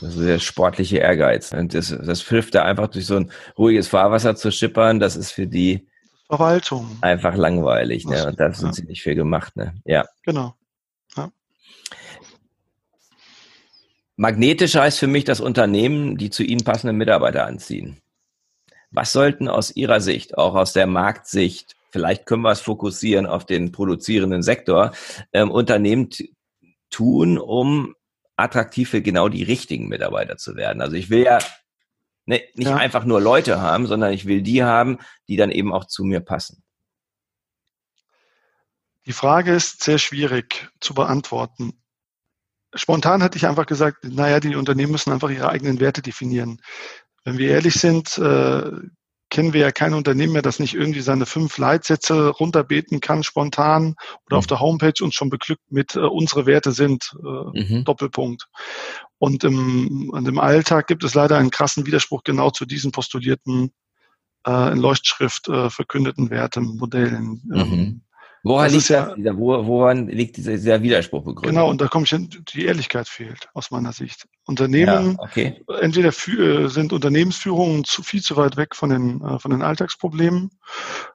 Das 0.00 0.16
ist 0.16 0.26
der 0.26 0.38
sportliche 0.40 0.98
Ehrgeiz. 0.98 1.52
Und 1.52 1.72
das, 1.72 1.88
das 1.88 2.20
hilft 2.22 2.54
da 2.54 2.64
einfach 2.64 2.88
durch 2.88 3.06
so 3.06 3.16
ein 3.16 3.30
ruhiges 3.56 3.88
Fahrwasser 3.88 4.36
zu 4.36 4.50
schippern, 4.50 5.00
das 5.00 5.16
ist 5.16 5.30
für 5.32 5.46
die 5.46 5.88
Verwaltung 6.26 6.98
einfach 7.00 7.34
langweilig. 7.36 8.04
Ne? 8.04 8.26
Und 8.26 8.38
da 8.38 8.52
sind 8.52 8.68
ja. 8.68 8.72
sie 8.72 8.84
nicht 8.84 9.02
viel 9.02 9.14
gemacht. 9.14 9.56
Ne? 9.56 9.74
Ja. 9.84 10.04
Genau. 10.24 10.54
Magnetisch 14.16 14.74
heißt 14.74 14.98
für 14.98 15.06
mich, 15.06 15.24
dass 15.24 15.40
Unternehmen 15.40 16.16
die 16.16 16.30
zu 16.30 16.42
ihnen 16.42 16.64
passenden 16.64 16.96
Mitarbeiter 16.96 17.44
anziehen. 17.46 18.00
Was 18.90 19.12
sollten 19.12 19.46
aus 19.48 19.76
Ihrer 19.76 20.00
Sicht, 20.00 20.38
auch 20.38 20.54
aus 20.54 20.72
der 20.72 20.86
Marktsicht, 20.86 21.76
vielleicht 21.90 22.24
können 22.24 22.42
wir 22.42 22.50
es 22.50 22.62
fokussieren 22.62 23.26
auf 23.26 23.44
den 23.44 23.72
produzierenden 23.72 24.42
Sektor, 24.42 24.92
ähm, 25.32 25.50
Unternehmen 25.50 26.08
tun, 26.88 27.36
um 27.36 27.94
attraktiv 28.36 28.88
für 28.88 29.02
genau 29.02 29.28
die 29.28 29.42
richtigen 29.42 29.88
Mitarbeiter 29.88 30.38
zu 30.38 30.56
werden? 30.56 30.80
Also 30.80 30.96
ich 30.96 31.10
will 31.10 31.24
ja 31.24 31.38
ne, 32.24 32.42
nicht 32.54 32.70
ja. 32.70 32.76
einfach 32.76 33.04
nur 33.04 33.20
Leute 33.20 33.60
haben, 33.60 33.86
sondern 33.86 34.14
ich 34.14 34.24
will 34.24 34.40
die 34.40 34.64
haben, 34.64 34.98
die 35.28 35.36
dann 35.36 35.50
eben 35.50 35.74
auch 35.74 35.84
zu 35.84 36.04
mir 36.04 36.20
passen. 36.20 36.62
Die 39.04 39.12
Frage 39.12 39.54
ist 39.54 39.84
sehr 39.84 39.98
schwierig 39.98 40.70
zu 40.80 40.94
beantworten 40.94 41.74
spontan 42.76 43.22
hätte 43.22 43.36
ich 43.36 43.46
einfach 43.46 43.66
gesagt, 43.66 44.04
naja, 44.04 44.40
die 44.40 44.56
Unternehmen 44.56 44.92
müssen 44.92 45.12
einfach 45.12 45.30
ihre 45.30 45.48
eigenen 45.48 45.80
Werte 45.80 46.02
definieren. 46.02 46.60
Wenn 47.24 47.38
wir 47.38 47.50
ehrlich 47.50 47.74
sind, 47.74 48.18
äh, 48.18 48.70
kennen 49.30 49.52
wir 49.52 49.60
ja 49.60 49.72
kein 49.72 49.94
Unternehmen 49.94 50.34
mehr, 50.34 50.42
das 50.42 50.60
nicht 50.60 50.74
irgendwie 50.74 51.00
seine 51.00 51.26
fünf 51.26 51.58
Leitsätze 51.58 52.28
runterbeten 52.28 53.00
kann 53.00 53.24
spontan 53.24 53.94
oder 54.26 54.36
mhm. 54.36 54.38
auf 54.38 54.46
der 54.46 54.60
Homepage 54.60 55.02
uns 55.02 55.14
schon 55.14 55.30
beglückt 55.30 55.64
mit 55.68 55.96
äh, 55.96 56.00
unsere 56.00 56.46
Werte 56.46 56.72
sind 56.72 57.16
äh, 57.22 57.62
mhm. 57.62 57.84
Doppelpunkt. 57.84 58.46
Und 59.18 59.44
im, 59.44 60.10
und 60.10 60.28
im 60.28 60.38
Alltag 60.38 60.86
gibt 60.86 61.02
es 61.02 61.14
leider 61.14 61.38
einen 61.38 61.50
krassen 61.50 61.86
Widerspruch 61.86 62.22
genau 62.22 62.50
zu 62.50 62.66
diesen 62.66 62.92
postulierten 62.92 63.72
äh, 64.46 64.72
in 64.72 64.78
Leuchtschrift 64.78 65.48
äh, 65.48 65.70
verkündeten 65.70 66.30
Wertemodellen. 66.30 67.42
Mhm. 67.44 67.54
Ähm, 67.54 68.02
Woran 68.46 68.70
liegt, 68.70 68.88
ja, 68.88 69.12
dieser, 69.14 69.36
wo, 69.36 69.66
woran 69.66 70.06
liegt 70.06 70.36
dieser, 70.36 70.52
dieser 70.52 70.80
Widerspruch 70.80 71.24
begründet? 71.24 71.50
Genau, 71.50 71.68
und 71.68 71.80
da 71.80 71.88
komme 71.88 72.04
ich 72.04 72.10
hin, 72.10 72.30
die 72.54 72.64
Ehrlichkeit 72.64 73.08
fehlt 73.08 73.48
aus 73.54 73.72
meiner 73.72 73.92
Sicht. 73.92 74.28
Unternehmen, 74.46 75.16
ja, 75.18 75.18
okay. 75.18 75.64
entweder 75.80 76.12
für, 76.12 76.68
sind 76.70 76.92
Unternehmensführungen 76.92 77.82
zu, 77.82 78.04
viel 78.04 78.22
zu 78.22 78.36
weit 78.36 78.56
weg 78.56 78.76
von 78.76 78.90
den, 78.90 79.20
äh, 79.20 79.40
von 79.40 79.50
den 79.50 79.60
Alltagsproblemen 79.60 80.50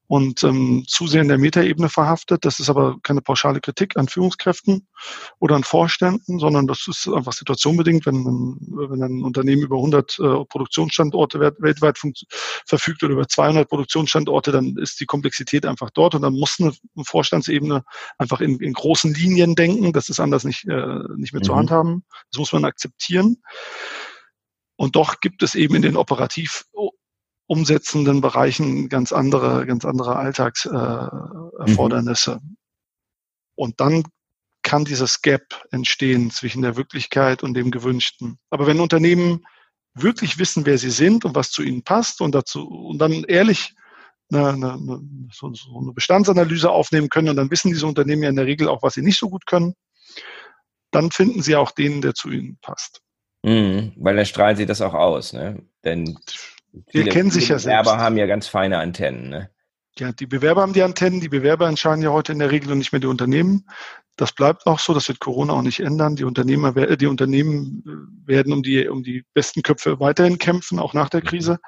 und 0.08 0.44
ähm, 0.44 0.84
zu 0.89 1.08
sehr 1.08 1.22
in 1.22 1.30
der 1.30 1.38
Metaebene 1.38 1.88
verhaftet. 1.88 2.44
Das 2.44 2.60
ist 2.60 2.70
aber 2.70 2.98
keine 3.02 3.22
pauschale 3.22 3.62
Kritik 3.62 3.96
an 3.96 4.10
Führungskräften 4.10 4.86
oder 5.39 5.56
an 5.56 5.63
Vorständen, 5.63 6.38
sondern 6.39 6.67
das 6.67 6.86
ist 6.89 7.08
einfach 7.08 7.32
situationbedingt, 7.32 8.06
wenn, 8.06 8.26
wenn 8.26 9.02
ein 9.02 9.24
Unternehmen 9.24 9.62
über 9.62 9.78
100 9.78 10.20
äh, 10.20 10.24
Produktionsstandorte 10.50 11.39
weltweit 11.39 11.98
verfügt 12.67 13.04
oder 13.04 13.13
über 13.13 13.30
200 13.30 13.70
Produktionsstandorte, 13.70 14.52
dann 14.52 14.76
ist 14.76 15.00
die 15.00 15.06
Komplexität 15.06 15.65
einfach 15.65 15.89
dort 15.91 16.15
und 16.15 16.24
dann 16.24 16.34
muss 16.34 16.58
eine 16.60 16.74
Vorstandsebene 17.06 17.86
einfach 18.17 18.41
in, 18.41 18.60
in 18.60 18.74
großen 18.74 19.13
Linien 19.13 19.56
denken. 19.56 19.94
Das 19.94 20.10
ist 20.10 20.20
anders 20.20 20.44
nicht, 20.44 20.67
äh, 20.67 21.00
nicht 21.15 21.32
mehr 21.32 21.39
mhm. 21.39 21.46
zu 21.46 21.56
handhaben. 21.56 22.04
Das 22.34 22.39
muss 22.39 22.52
man 22.52 22.65
akzeptieren. 22.65 23.20
Und 24.75 24.95
doch 24.95 25.19
gibt 25.19 25.43
es 25.43 25.53
eben 25.55 25.75
in 25.75 25.84
den 25.84 25.97
operativ 25.97 26.65
umsetzenden 27.47 28.21
Bereichen 28.21 28.88
ganz 28.89 29.12
andere, 29.12 29.65
ganz 29.65 29.84
andere 29.86 30.15
Alltagserfordernisse. 30.15 32.31
Äh, 32.31 32.36
mhm. 32.36 32.57
Und 33.55 33.79
dann 33.79 34.03
kann 34.63 34.86
dieses 34.86 35.21
Gap 35.21 35.63
entstehen 35.71 36.31
zwischen 36.31 36.62
der 36.62 36.77
Wirklichkeit 36.77 37.43
und 37.43 37.53
dem 37.53 37.71
Gewünschten. 37.71 38.39
Aber 38.49 38.67
wenn 38.67 38.79
Unternehmen 38.79 39.45
wirklich 39.93 40.39
wissen, 40.39 40.65
wer 40.65 40.77
sie 40.77 40.91
sind 40.91 41.25
und 41.25 41.36
was 41.36 41.51
zu 41.51 41.62
ihnen 41.62 41.84
passt 41.84 42.21
und 42.21 42.34
dazu 42.34 42.65
und 42.65 42.99
dann 42.99 43.25
ehrlich 43.25 43.75
eine, 44.31 44.53
eine, 44.53 45.01
so, 45.34 45.53
so 45.53 45.77
eine 45.77 45.91
Bestandsanalyse 45.91 46.69
aufnehmen 46.69 47.10
können 47.10 47.29
und 47.29 47.36
dann 47.36 47.51
wissen 47.51 47.71
diese 47.71 47.86
Unternehmen 47.86 48.23
ja 48.23 48.29
in 48.29 48.38
der 48.38 48.45
Regel 48.45 48.69
auch, 48.69 48.81
was 48.81 48.93
sie 48.93 49.01
nicht 49.01 49.19
so 49.19 49.29
gut 49.29 49.45
können, 49.45 49.73
dann 50.91 51.12
finden 51.12 51.41
sie 51.41 51.55
auch 51.55 51.71
den, 51.71 52.01
der 52.01 52.13
zu 52.13 52.29
ihnen 52.29 52.57
passt. 52.62 53.01
Mhm, 53.43 53.93
weil 53.95 54.15
dann 54.15 54.25
strahlen 54.25 54.58
sie 54.58 54.65
das 54.65 54.82
auch 54.82 54.93
aus, 54.93 55.34
ne? 55.34 55.63
Denn 55.84 56.17
wir 56.91 57.10
kennen 57.10 57.32
sich 57.32 57.49
ja 57.49 57.58
Bewerber 57.58 57.91
selbst. 57.91 58.04
haben 58.04 58.17
ja 58.17 58.27
ganz 58.27 58.47
feine 58.47 58.77
Antennen, 58.77 59.30
ne? 59.30 59.49
Ja, 59.97 60.12
die 60.13 60.25
Bewerber 60.25 60.62
haben 60.62 60.73
die 60.73 60.84
Antennen, 60.84 61.19
die 61.19 61.30
Bewerber 61.30 61.67
entscheiden 61.67 62.01
ja 62.01 62.12
heute 62.12 62.32
in 62.32 62.39
der 62.39 62.51
Regel 62.51 62.71
und 62.71 62.77
nicht 62.77 62.93
mehr 62.93 63.01
die 63.01 63.08
Unternehmen. 63.08 63.67
Das 64.15 64.32
bleibt 64.32 64.65
auch 64.65 64.80
so, 64.80 64.93
das 64.93 65.08
wird 65.08 65.19
Corona 65.19 65.54
auch 65.54 65.62
nicht 65.62 65.80
ändern. 65.80 66.15
Die 66.15 66.23
Unternehmer, 66.23 66.71
die 66.73 67.08
Unternehmen 67.08 67.84
äh, 67.86 68.27
werden 68.27 68.54
um 68.54 68.63
die, 68.63 68.88
um 68.88 69.04
die 69.04 69.25
besten 69.34 69.63
Köpfe 69.63 69.99
weiterhin 69.99 70.38
kämpfen, 70.38 70.80
auch 70.80 70.93
nach 70.93 71.10
der 71.10 71.21
Krise. 71.21 71.60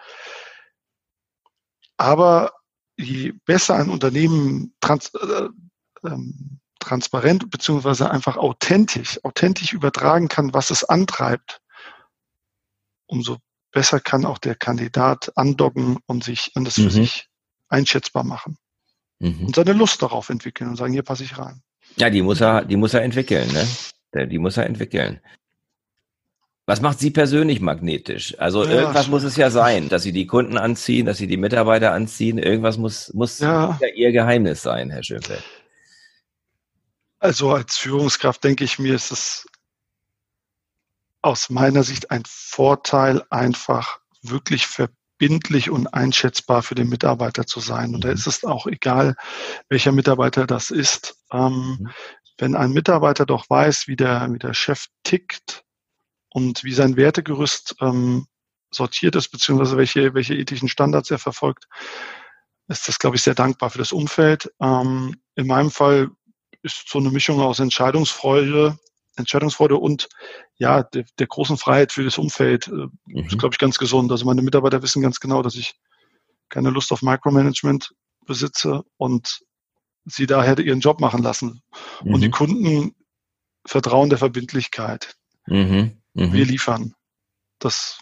Aber 1.98 2.54
je 2.98 3.34
besser 3.46 3.76
ein 3.76 3.90
Unternehmen 3.90 4.74
trans, 4.80 5.12
äh, 5.16 5.50
ähm, 6.06 6.60
transparent 6.80 7.50
beziehungsweise 7.50 8.12
einfach 8.12 8.38
authentisch, 8.38 9.20
authentisch 9.24 9.74
übertragen 9.74 10.28
kann, 10.28 10.54
was 10.54 10.70
es 10.70 10.84
antreibt, 10.84 11.62
umso 13.14 13.38
besser 13.72 14.00
kann 14.00 14.26
auch 14.26 14.38
der 14.38 14.56
Kandidat 14.56 15.32
andocken 15.36 16.00
und 16.06 16.24
sich 16.24 16.52
und 16.56 16.66
das 16.66 16.76
für 16.76 16.82
mhm. 16.82 16.90
sich 16.90 17.28
einschätzbar 17.70 18.24
machen. 18.24 18.58
Mhm. 19.20 19.48
Und 19.48 19.56
seine 19.56 19.74
Lust 19.74 20.02
darauf 20.02 20.30
entwickeln 20.30 20.70
und 20.70 20.76
sagen, 20.76 20.94
hier 20.94 21.04
passe 21.04 21.24
ich 21.24 21.38
rein. 21.38 21.62
Ja, 21.96 22.10
die 22.10 22.22
muss 22.22 22.42
er, 22.42 22.66
die 22.66 22.76
muss 22.76 22.94
er 22.94 23.04
entwickeln, 23.04 23.50
ne? 23.52 24.28
Die 24.28 24.38
muss 24.38 24.58
er 24.58 24.66
entwickeln. 24.66 25.20
Was 26.66 26.82
macht 26.82 27.00
Sie 27.00 27.12
persönlich 27.12 27.60
magnetisch? 27.60 28.40
Also 28.40 28.64
ja, 28.64 28.72
irgendwas 28.72 29.08
muss 29.08 29.24
es 29.24 29.36
ja 29.36 29.50
sein, 29.50 29.90
dass 29.90 30.04
Sie 30.04 30.14
die 30.14 30.28
Kunden 30.28 30.58
anziehen, 30.58 31.06
dass 31.06 31.18
Sie 31.18 31.28
die 31.28 31.38
Mitarbeiter 31.38 31.92
anziehen. 31.92 32.38
Irgendwas 32.38 32.78
muss, 32.78 33.14
muss 33.14 33.40
ja. 33.40 33.78
Ihr 33.96 34.12
Geheimnis 34.12 34.62
sein, 34.62 34.90
Herr 34.90 35.04
Schönfeld. 35.04 35.44
Also 37.20 37.52
als 37.52 37.78
Führungskraft 37.78 38.44
denke 38.44 38.64
ich 38.64 38.80
mir, 38.80 38.96
ist 38.96 39.12
es 39.12 39.46
aus 41.24 41.50
meiner 41.50 41.84
Sicht 41.84 42.12
ein 42.12 42.24
Vorteil, 42.28 43.24
einfach 43.30 44.00
wirklich 44.22 44.68
verbindlich 44.68 45.70
und 45.70 45.88
einschätzbar 45.88 46.62
für 46.64 46.76
den 46.76 46.90
Mitarbeiter 46.90 47.48
zu 47.48 47.60
sein. 47.60 47.96
Und 47.96 48.04
da 48.04 48.10
mhm. 48.10 48.14
ist 48.14 48.28
es 48.28 48.44
auch 48.44 48.68
egal, 48.68 49.16
welcher 49.70 49.92
Mitarbeiter 49.92 50.46
das 50.46 50.70
ist. 50.70 51.16
Ähm, 51.32 51.80
mhm. 51.80 51.90
Wenn 52.38 52.56
ein 52.56 52.72
Mitarbeiter 52.72 53.26
doch 53.26 53.50
weiß, 53.50 53.88
wie 53.88 53.96
der, 53.96 54.28
wie 54.32 54.40
der 54.40 54.54
Chef 54.54 54.86
tickt, 55.04 55.64
und 56.34 56.64
wie 56.64 56.74
sein 56.74 56.98
Wertegerüst 56.98 57.76
ähm, 57.80 58.26
sortiert 58.72 59.16
ist, 59.16 59.30
beziehungsweise 59.30 59.78
welche, 59.78 60.14
welche 60.14 60.34
ethischen 60.34 60.68
Standards 60.68 61.12
er 61.12 61.20
verfolgt, 61.20 61.68
ist 62.68 62.88
das, 62.88 62.98
glaube 62.98 63.16
ich, 63.16 63.22
sehr 63.22 63.36
dankbar 63.36 63.70
für 63.70 63.78
das 63.78 63.92
Umfeld. 63.92 64.52
Ähm, 64.60 65.16
in 65.36 65.48
meinem 65.48 65.70
Fall 65.70 66.10
ist 66.64 66.90
so 66.90 66.98
eine 66.98 67.12
Mischung 67.12 67.40
aus 67.40 67.60
Entscheidungsfreude, 67.60 68.80
Entscheidungsfreude 69.16 69.78
und 69.78 70.10
ja, 70.58 70.84
der, 70.84 71.06
der 71.20 71.28
großen 71.28 71.58
Freiheit 71.58 71.92
für 71.92 72.04
das 72.04 72.18
Umfeld 72.18 72.68
äh, 72.68 72.88
mhm. 73.06 73.26
ist, 73.26 73.38
glaube 73.38 73.54
ich, 73.54 73.60
ganz 73.60 73.78
gesund. 73.78 74.12
Also 74.12 74.26
meine 74.26 74.42
Mitarbeiter 74.42 74.82
wissen 74.82 75.02
ganz 75.02 75.20
genau, 75.20 75.42
dass 75.42 75.56
ich 75.56 75.76
keine 76.50 76.70
Lust 76.70 76.92
auf 76.92 77.02
Micromanagement 77.02 77.94
besitze 78.26 78.84
und 78.98 79.42
sie 80.06 80.26
daher 80.26 80.58
ihren 80.60 80.80
Job 80.80 81.00
machen 81.00 81.24
lassen. 81.24 81.62
Mhm. 82.04 82.14
Und 82.14 82.22
die 82.22 82.28
mhm. 82.28 82.32
Kunden 82.32 82.96
vertrauen 83.66 84.10
der 84.10 84.20
Verbindlichkeit. 84.20 85.16
Mhm. 85.48 86.02
Mhm. 86.14 86.34
Wir 86.34 86.46
liefern. 86.46 86.94
Das 87.60 88.00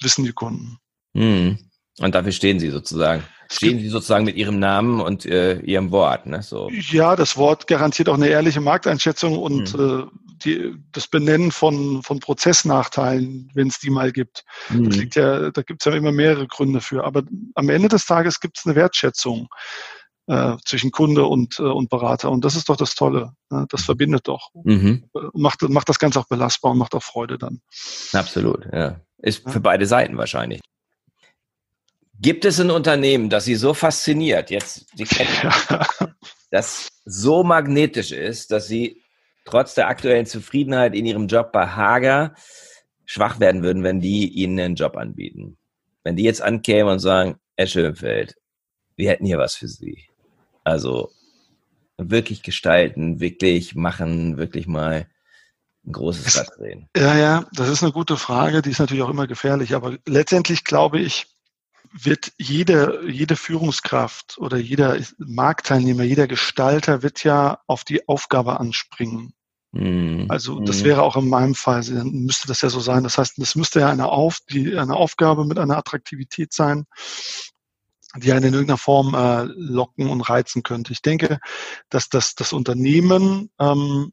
wissen 0.00 0.24
die 0.24 0.32
Kunden. 0.32 0.78
Mhm. 1.12 1.58
Und 2.00 2.14
dafür 2.14 2.32
stehen 2.32 2.58
sie 2.58 2.70
sozusagen. 2.70 3.22
Stehen 3.50 3.78
sie 3.78 3.88
sozusagen 3.88 4.24
mit 4.24 4.36
ihrem 4.36 4.58
Namen 4.58 5.00
und 5.00 5.26
äh, 5.26 5.60
ihrem 5.60 5.90
Wort, 5.90 6.26
ne? 6.26 6.42
So. 6.42 6.70
Ja, 6.70 7.14
das 7.14 7.36
Wort 7.36 7.66
garantiert 7.66 8.08
auch 8.08 8.14
eine 8.14 8.28
ehrliche 8.28 8.60
Markteinschätzung 8.60 9.38
und 9.38 9.76
mhm. 9.76 9.80
äh, 9.80 10.23
die, 10.44 10.74
das 10.92 11.08
Benennen 11.08 11.50
von, 11.50 12.02
von 12.02 12.20
Prozessnachteilen, 12.20 13.50
wenn 13.54 13.68
es 13.68 13.78
die 13.78 13.90
mal 13.90 14.12
gibt. 14.12 14.44
Mhm. 14.68 14.84
Das 14.84 14.96
liegt 14.96 15.14
ja, 15.16 15.50
da 15.50 15.62
gibt 15.62 15.82
es 15.82 15.92
ja 15.92 15.96
immer 15.96 16.12
mehrere 16.12 16.46
Gründe 16.46 16.80
für. 16.80 17.04
Aber 17.04 17.22
am 17.54 17.68
Ende 17.68 17.88
des 17.88 18.06
Tages 18.06 18.40
gibt 18.40 18.58
es 18.58 18.66
eine 18.66 18.74
Wertschätzung 18.74 19.48
äh, 20.26 20.56
zwischen 20.64 20.90
Kunde 20.90 21.26
und, 21.26 21.58
äh, 21.58 21.62
und 21.62 21.90
Berater. 21.90 22.30
Und 22.30 22.44
das 22.44 22.56
ist 22.56 22.68
doch 22.68 22.76
das 22.76 22.94
Tolle. 22.94 23.32
Ne? 23.50 23.66
Das 23.68 23.82
verbindet 23.82 24.26
doch. 24.28 24.50
Mhm. 24.54 25.04
Macht, 25.34 25.62
macht 25.62 25.88
das 25.88 25.98
Ganze 25.98 26.20
auch 26.20 26.28
belastbar 26.28 26.72
und 26.72 26.78
macht 26.78 26.94
auch 26.94 27.02
Freude 27.02 27.38
dann. 27.38 27.60
Absolut, 28.12 28.66
ja. 28.72 29.00
Ist 29.18 29.44
ja. 29.44 29.52
für 29.52 29.60
beide 29.60 29.86
Seiten 29.86 30.16
wahrscheinlich. 30.16 30.60
Gibt 32.20 32.44
es 32.44 32.60
ein 32.60 32.70
Unternehmen, 32.70 33.28
das 33.28 33.44
Sie 33.44 33.56
so 33.56 33.74
fasziniert, 33.74 34.50
jetzt, 34.50 34.86
Sie 34.96 35.04
kennen, 35.04 35.30
ja. 35.70 35.86
das 36.50 36.88
so 37.04 37.42
magnetisch 37.42 38.12
ist, 38.12 38.50
dass 38.50 38.68
Sie 38.68 39.03
trotz 39.44 39.74
der 39.74 39.88
aktuellen 39.88 40.26
Zufriedenheit 40.26 40.94
in 40.94 41.06
Ihrem 41.06 41.26
Job 41.26 41.52
bei 41.52 41.66
Hager 41.66 42.34
schwach 43.04 43.40
werden 43.40 43.62
würden, 43.62 43.82
wenn 43.82 44.00
die 44.00 44.28
Ihnen 44.28 44.58
einen 44.58 44.74
Job 44.74 44.96
anbieten? 44.96 45.56
Wenn 46.02 46.16
die 46.16 46.24
jetzt 46.24 46.42
ankämen 46.42 46.92
und 46.92 46.98
sagen, 46.98 47.36
Herr 47.56 47.66
Schönfeld, 47.66 48.36
wir 48.96 49.10
hätten 49.10 49.26
hier 49.26 49.38
was 49.38 49.54
für 49.54 49.68
Sie. 49.68 50.04
Also 50.64 51.10
wirklich 51.96 52.42
gestalten, 52.42 53.20
wirklich 53.20 53.74
machen, 53.74 54.36
wirklich 54.36 54.66
mal 54.66 55.06
ein 55.86 55.92
großes 55.92 56.38
Rad 56.38 56.50
drehen. 56.56 56.88
Ja, 56.96 57.16
ja, 57.16 57.46
das 57.52 57.68
ist 57.68 57.82
eine 57.82 57.92
gute 57.92 58.16
Frage, 58.16 58.62
die 58.62 58.70
ist 58.70 58.78
natürlich 58.78 59.02
auch 59.02 59.10
immer 59.10 59.26
gefährlich, 59.26 59.74
aber 59.74 59.98
letztendlich 60.06 60.64
glaube 60.64 61.00
ich, 61.00 61.26
wird 61.96 62.32
jede, 62.38 63.08
jede 63.08 63.36
Führungskraft 63.36 64.36
oder 64.38 64.56
jeder 64.56 64.98
Marktteilnehmer, 65.18 66.02
jeder 66.02 66.26
Gestalter 66.26 67.02
wird 67.02 67.22
ja 67.22 67.60
auf 67.68 67.84
die 67.84 68.08
Aufgabe 68.08 68.58
anspringen. 68.58 69.32
Mm, 69.70 70.26
also 70.28 70.58
das 70.58 70.82
mm. 70.82 70.84
wäre 70.84 71.02
auch 71.02 71.16
in 71.16 71.28
meinem 71.28 71.54
Fall, 71.54 71.84
dann 71.84 72.10
müsste 72.10 72.48
das 72.48 72.62
ja 72.62 72.68
so 72.68 72.80
sein. 72.80 73.04
Das 73.04 73.16
heißt, 73.16 73.34
das 73.38 73.54
müsste 73.54 73.80
ja 73.80 73.90
eine, 73.90 74.08
auf, 74.08 74.40
die, 74.50 74.76
eine 74.76 74.96
Aufgabe 74.96 75.44
mit 75.44 75.56
einer 75.58 75.78
Attraktivität 75.78 76.52
sein, 76.52 76.84
die 78.16 78.32
einen 78.32 78.46
in 78.46 78.54
irgendeiner 78.54 78.78
Form 78.78 79.14
äh, 79.14 79.44
locken 79.54 80.08
und 80.08 80.20
reizen 80.20 80.64
könnte. 80.64 80.92
Ich 80.92 81.02
denke, 81.02 81.38
dass 81.90 82.08
das, 82.08 82.34
das 82.34 82.52
Unternehmen 82.52 83.50
ähm, 83.60 84.12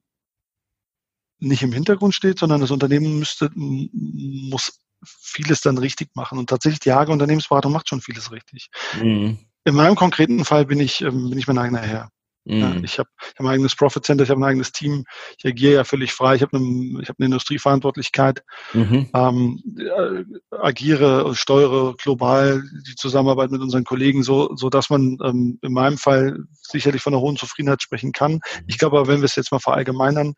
nicht 1.39 1.63
im 1.63 1.73
Hintergrund 1.73 2.13
steht, 2.13 2.37
sondern 2.37 2.61
das 2.61 2.69
Unternehmen 2.69 3.17
müsste, 3.17 3.49
muss 3.55 4.79
vieles 5.03 5.61
dann 5.61 5.77
richtig 5.77 6.15
machen. 6.15 6.37
Und 6.37 6.49
tatsächlich, 6.49 6.79
die 6.79 6.93
Hage 6.93 7.11
Unternehmensberatung 7.11 7.71
macht 7.71 7.89
schon 7.89 8.01
vieles 8.01 8.31
richtig. 8.31 8.69
Mhm. 9.01 9.39
In 9.63 9.75
meinem 9.75 9.95
konkreten 9.95 10.43
Fall 10.45 10.65
bin 10.65 10.79
ich, 10.79 11.01
ähm, 11.01 11.29
bin 11.29 11.37
ich 11.37 11.47
mein 11.47 11.57
eigener 11.57 11.81
Herr. 11.81 12.09
Mhm. 12.45 12.81
Ich 12.83 12.97
habe 12.97 13.09
hab 13.19 13.45
ein 13.45 13.47
eigenes 13.47 13.75
Profit 13.75 14.03
Center, 14.03 14.23
ich 14.23 14.31
habe 14.31 14.41
ein 14.41 14.45
eigenes 14.45 14.71
Team, 14.71 15.03
ich 15.37 15.45
agiere 15.45 15.73
ja 15.73 15.83
völlig 15.83 16.11
frei, 16.11 16.35
ich 16.35 16.41
habe 16.41 16.57
eine, 16.57 17.03
hab 17.07 17.15
eine 17.19 17.25
Industrieverantwortlichkeit, 17.27 18.43
mhm. 18.73 19.09
ähm, 19.13 19.63
äh, 19.77 20.23
agiere 20.55 21.23
und 21.25 21.35
steuere 21.35 21.95
global 21.97 22.63
die 22.87 22.95
Zusammenarbeit 22.95 23.51
mit 23.51 23.61
unseren 23.61 23.83
Kollegen 23.83 24.23
so, 24.23 24.55
so 24.55 24.69
dass 24.71 24.89
man 24.89 25.19
ähm, 25.23 25.59
in 25.61 25.73
meinem 25.73 25.99
Fall 25.99 26.39
sicherlich 26.61 27.03
von 27.03 27.13
einer 27.13 27.21
hohen 27.21 27.37
Zufriedenheit 27.37 27.83
sprechen 27.83 28.11
kann. 28.11 28.33
Mhm. 28.33 28.39
Ich 28.65 28.79
glaube 28.79 28.97
aber, 28.97 29.07
wenn 29.07 29.21
wir 29.21 29.25
es 29.25 29.35
jetzt 29.35 29.51
mal 29.51 29.59
verallgemeinern, 29.59 30.33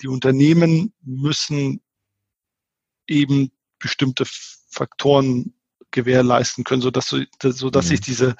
die 0.00 0.08
Unternehmen 0.08 0.92
müssen 1.02 1.80
eben 3.08 3.50
bestimmte 3.78 4.24
Faktoren 4.70 5.54
gewährleisten 5.90 6.64
können, 6.64 6.82
sodass, 6.82 7.14
sodass 7.40 7.84
mhm. 7.86 7.88
sich 7.88 8.00
diese 8.00 8.36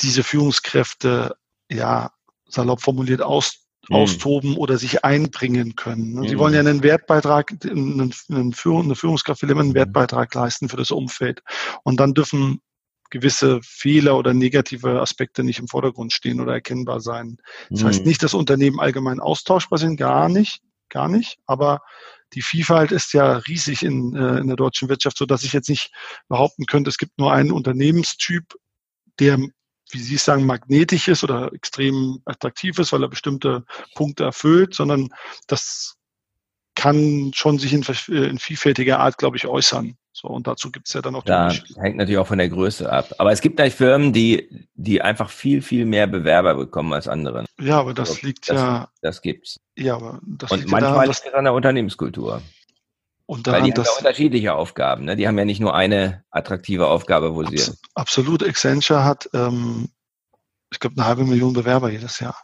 diese 0.00 0.22
Führungskräfte, 0.22 1.36
ja, 1.70 2.12
salopp 2.48 2.80
formuliert, 2.80 3.22
aus, 3.22 3.66
mhm. 3.88 3.96
austoben 3.96 4.56
oder 4.56 4.78
sich 4.78 5.04
einbringen 5.04 5.76
können. 5.76 6.14
Mhm. 6.14 6.28
Sie 6.28 6.38
wollen 6.38 6.54
ja 6.54 6.60
einen 6.60 6.82
Wertbeitrag, 6.82 7.52
einen, 7.64 8.12
einen 8.30 8.52
Führung, 8.52 8.84
eine 8.84 8.94
Führungskraft 8.94 9.42
will 9.42 9.50
immer 9.50 9.60
einen 9.60 9.70
mhm. 9.70 9.74
Wertbeitrag 9.74 10.34
leisten 10.34 10.68
für 10.68 10.76
das 10.76 10.90
Umfeld. 10.90 11.42
Und 11.82 12.00
dann 12.00 12.14
dürfen 12.14 12.60
gewisse 13.10 13.60
Fehler 13.62 14.18
oder 14.18 14.34
negative 14.34 15.00
Aspekte 15.00 15.42
nicht 15.42 15.58
im 15.58 15.68
Vordergrund 15.68 16.12
stehen 16.12 16.40
oder 16.40 16.52
erkennbar 16.52 17.00
sein. 17.00 17.38
Das 17.70 17.82
heißt 17.82 18.00
mhm. 18.00 18.06
nicht, 18.06 18.22
dass 18.22 18.34
Unternehmen 18.34 18.80
allgemein 18.80 19.18
austauschbar 19.18 19.78
sind, 19.78 19.96
gar 19.96 20.28
nicht, 20.28 20.60
gar 20.90 21.08
nicht. 21.08 21.38
Aber 21.46 21.80
die 22.34 22.42
Vielfalt 22.42 22.92
ist 22.92 23.12
ja 23.12 23.38
riesig 23.38 23.82
in, 23.82 24.14
äh, 24.14 24.38
in 24.38 24.46
der 24.46 24.56
deutschen 24.56 24.88
Wirtschaft, 24.88 25.18
so 25.18 25.26
dass 25.26 25.44
ich 25.44 25.52
jetzt 25.52 25.68
nicht 25.68 25.90
behaupten 26.28 26.66
könnte, 26.66 26.90
es 26.90 26.98
gibt 26.98 27.18
nur 27.18 27.32
einen 27.32 27.52
Unternehmenstyp, 27.52 28.54
der 29.18 29.38
wie 29.90 29.98
Sie 29.98 30.16
sagen, 30.16 30.44
magnetisch 30.44 31.08
ist 31.08 31.24
oder 31.24 31.52
extrem 31.52 32.20
attraktiv 32.24 32.78
ist, 32.78 32.92
weil 32.92 33.02
er 33.02 33.08
bestimmte 33.08 33.64
Punkte 33.94 34.24
erfüllt, 34.24 34.74
sondern 34.74 35.08
das 35.46 35.96
kann 36.74 37.32
schon 37.34 37.58
sich 37.58 37.72
in, 37.72 37.82
in 38.08 38.38
vielfältiger 38.38 39.00
Art, 39.00 39.18
glaube 39.18 39.36
ich, 39.36 39.46
äußern. 39.46 39.96
So, 40.20 40.26
und 40.26 40.48
dazu 40.48 40.72
gibt 40.72 40.88
es 40.88 40.94
ja 40.94 41.00
dann 41.00 41.14
auch 41.14 41.22
die 41.22 41.28
da 41.28 41.52
hängt 41.76 41.96
natürlich 41.96 42.18
auch 42.18 42.26
von 42.26 42.38
der 42.38 42.48
Größe 42.48 42.90
ab. 42.90 43.14
Aber 43.18 43.30
es 43.30 43.40
gibt 43.40 43.56
gleich 43.56 43.72
Firmen, 43.72 44.12
die, 44.12 44.66
die 44.74 45.00
einfach 45.00 45.30
viel, 45.30 45.62
viel 45.62 45.84
mehr 45.84 46.08
Bewerber 46.08 46.56
bekommen 46.56 46.92
als 46.92 47.06
andere. 47.06 47.44
Ja, 47.60 47.78
aber 47.78 47.94
das 47.94 48.10
also, 48.10 48.26
liegt 48.26 48.50
das, 48.50 48.56
ja. 48.56 48.88
Das 49.00 49.22
gibt's. 49.22 49.60
Ja, 49.76 49.94
aber 49.94 50.18
das 50.26 50.50
und 50.50 50.58
liegt 50.58 50.72
manchmal 50.72 50.90
ja 50.90 50.94
daran, 50.94 51.08
liegt 51.08 51.24
es 51.24 51.34
an 51.34 51.44
der 51.44 51.52
Unternehmenskultur. 51.52 52.42
Und 53.26 53.46
daran, 53.46 53.60
Weil 53.60 53.70
die 53.70 53.78
haben 53.78 53.84
ja 53.84 53.92
unterschiedliche 53.96 54.54
Aufgaben. 54.54 55.04
Ne? 55.04 55.14
Die 55.14 55.28
haben 55.28 55.38
ja 55.38 55.44
nicht 55.44 55.60
nur 55.60 55.76
eine 55.76 56.24
attraktive 56.30 56.88
Aufgabe, 56.88 57.36
wo 57.36 57.44
sie. 57.44 57.72
Absolut. 57.94 58.42
Accenture 58.42 59.04
hat, 59.04 59.30
ähm, 59.34 59.88
ich 60.72 60.80
glaube, 60.80 60.96
eine 60.96 61.06
halbe 61.06 61.26
Million 61.26 61.52
Bewerber 61.52 61.90
jedes 61.90 62.18
Jahr. 62.18 62.42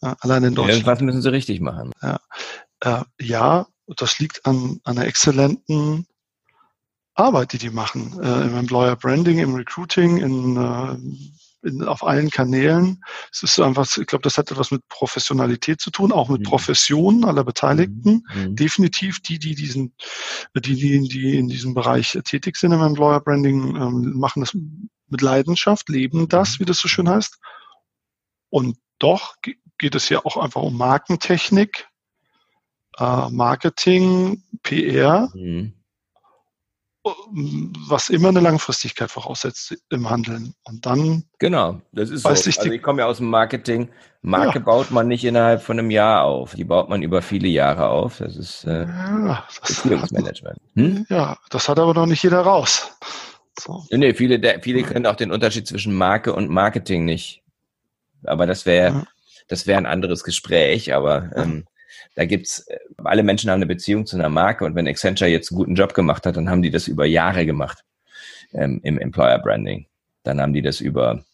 Ja, 0.00 0.16
allein 0.18 0.42
in 0.42 0.56
Deutschland. 0.56 0.78
Irgendwas 0.78 1.00
müssen 1.00 1.22
sie 1.22 1.30
richtig 1.30 1.60
machen. 1.60 1.92
Ja, 2.02 2.18
äh, 2.80 3.04
ja 3.20 3.66
das 3.86 4.18
liegt 4.18 4.44
an, 4.46 4.80
an 4.82 4.98
einer 4.98 5.06
exzellenten 5.06 6.08
Arbeit, 7.14 7.52
die 7.52 7.58
die 7.58 7.70
machen. 7.70 8.18
Äh, 8.22 8.46
Im 8.46 8.56
Employer 8.56 8.96
Branding, 8.96 9.38
im 9.38 9.54
Recruiting, 9.54 10.18
in, 10.18 10.56
äh, 10.56 11.68
in, 11.68 11.84
auf 11.84 12.04
allen 12.04 12.30
Kanälen. 12.30 13.02
Es 13.30 13.42
ist 13.42 13.54
so 13.54 13.64
einfach, 13.64 13.86
ich 13.98 14.06
glaube, 14.06 14.22
das 14.22 14.38
hat 14.38 14.50
etwas 14.50 14.70
mit 14.70 14.86
Professionalität 14.88 15.80
zu 15.80 15.90
tun, 15.90 16.10
auch 16.10 16.28
mit 16.28 16.40
mhm. 16.40 16.44
Professionen 16.44 17.24
aller 17.24 17.44
Beteiligten. 17.44 18.24
Mhm. 18.34 18.42
mhm. 18.42 18.56
Definitiv 18.56 19.20
die, 19.20 19.38
die 19.38 19.54
diesen, 19.54 19.94
die, 20.54 20.74
die, 20.74 21.08
die 21.08 21.38
in 21.38 21.48
diesem 21.48 21.74
Bereich 21.74 22.18
tätig 22.24 22.56
sind 22.56 22.72
im 22.72 22.82
Employer 22.82 23.20
Branding, 23.20 23.76
ähm, 23.76 24.12
machen 24.16 24.40
das 24.40 24.54
mit 24.54 25.20
Leidenschaft, 25.20 25.88
leben 25.90 26.28
das, 26.28 26.54
mhm. 26.54 26.60
wie 26.60 26.66
das 26.66 26.78
so 26.78 26.88
schön 26.88 27.08
heißt. 27.08 27.38
Und 28.48 28.78
doch 28.98 29.36
geht 29.78 29.94
es 29.94 30.08
ja 30.08 30.24
auch 30.24 30.36
einfach 30.36 30.62
um 30.62 30.76
Markentechnik, 30.76 31.88
äh, 32.98 33.28
Marketing, 33.28 34.44
PR. 34.62 35.30
Mhm 35.34 35.74
was 37.04 38.10
immer 38.10 38.28
eine 38.28 38.40
Langfristigkeit 38.40 39.10
voraussetzt 39.10 39.76
im 39.90 40.08
Handeln. 40.08 40.54
Und 40.64 40.86
dann. 40.86 41.24
Genau, 41.38 41.80
das 41.92 42.10
ist 42.10 42.22
so. 42.22 42.30
Ich, 42.30 42.58
also 42.58 42.70
ich 42.70 42.82
komme 42.82 43.00
ja 43.00 43.06
aus 43.06 43.18
dem 43.18 43.28
Marketing. 43.28 43.90
Marke 44.22 44.60
ja. 44.60 44.64
baut 44.64 44.92
man 44.92 45.08
nicht 45.08 45.24
innerhalb 45.24 45.62
von 45.62 45.78
einem 45.78 45.90
Jahr 45.90 46.22
auf. 46.22 46.54
Die 46.54 46.64
baut 46.64 46.88
man 46.88 47.02
über 47.02 47.22
viele 47.22 47.48
Jahre 47.48 47.88
auf. 47.88 48.18
Das 48.18 48.36
ist 48.36 48.64
äh, 48.64 48.86
ja, 48.86 49.44
das 49.48 49.82
Beziehungsmanagement. 49.82 50.58
Hm? 50.76 51.06
Ja, 51.08 51.36
das 51.50 51.68
hat 51.68 51.80
aber 51.80 51.92
noch 51.92 52.06
nicht 52.06 52.22
jeder 52.22 52.42
raus. 52.42 52.96
So. 53.58 53.84
Nee, 53.90 54.14
viele, 54.14 54.60
viele 54.62 54.82
können 54.84 55.06
auch 55.06 55.16
den 55.16 55.32
Unterschied 55.32 55.66
zwischen 55.66 55.94
Marke 55.94 56.32
und 56.34 56.48
Marketing 56.48 57.04
nicht. 57.04 57.42
Aber 58.24 58.46
das 58.46 58.64
wäre, 58.64 58.92
ja. 58.94 59.04
das 59.48 59.66
wäre 59.66 59.78
ein 59.78 59.86
anderes 59.86 60.22
Gespräch. 60.22 60.94
Aber 60.94 61.30
ähm, 61.34 61.64
da 62.14 62.24
gibt's, 62.24 62.66
äh, 62.68 62.78
alle 63.04 63.22
Menschen 63.22 63.50
haben 63.50 63.58
eine 63.58 63.66
Beziehung 63.66 64.06
zu 64.06 64.16
einer 64.16 64.28
Marke 64.28 64.64
und 64.64 64.74
wenn 64.74 64.86
Accenture 64.86 65.30
jetzt 65.30 65.50
einen 65.50 65.58
guten 65.58 65.74
Job 65.74 65.94
gemacht 65.94 66.26
hat, 66.26 66.36
dann 66.36 66.50
haben 66.50 66.62
die 66.62 66.70
das 66.70 66.88
über 66.88 67.06
Jahre 67.06 67.46
gemacht 67.46 67.84
ähm, 68.52 68.80
im 68.82 68.98
Employer 68.98 69.38
Branding. 69.38 69.86
Dann 70.22 70.40
haben 70.40 70.52
die 70.52 70.62
das 70.62 70.80
über, 70.80 71.24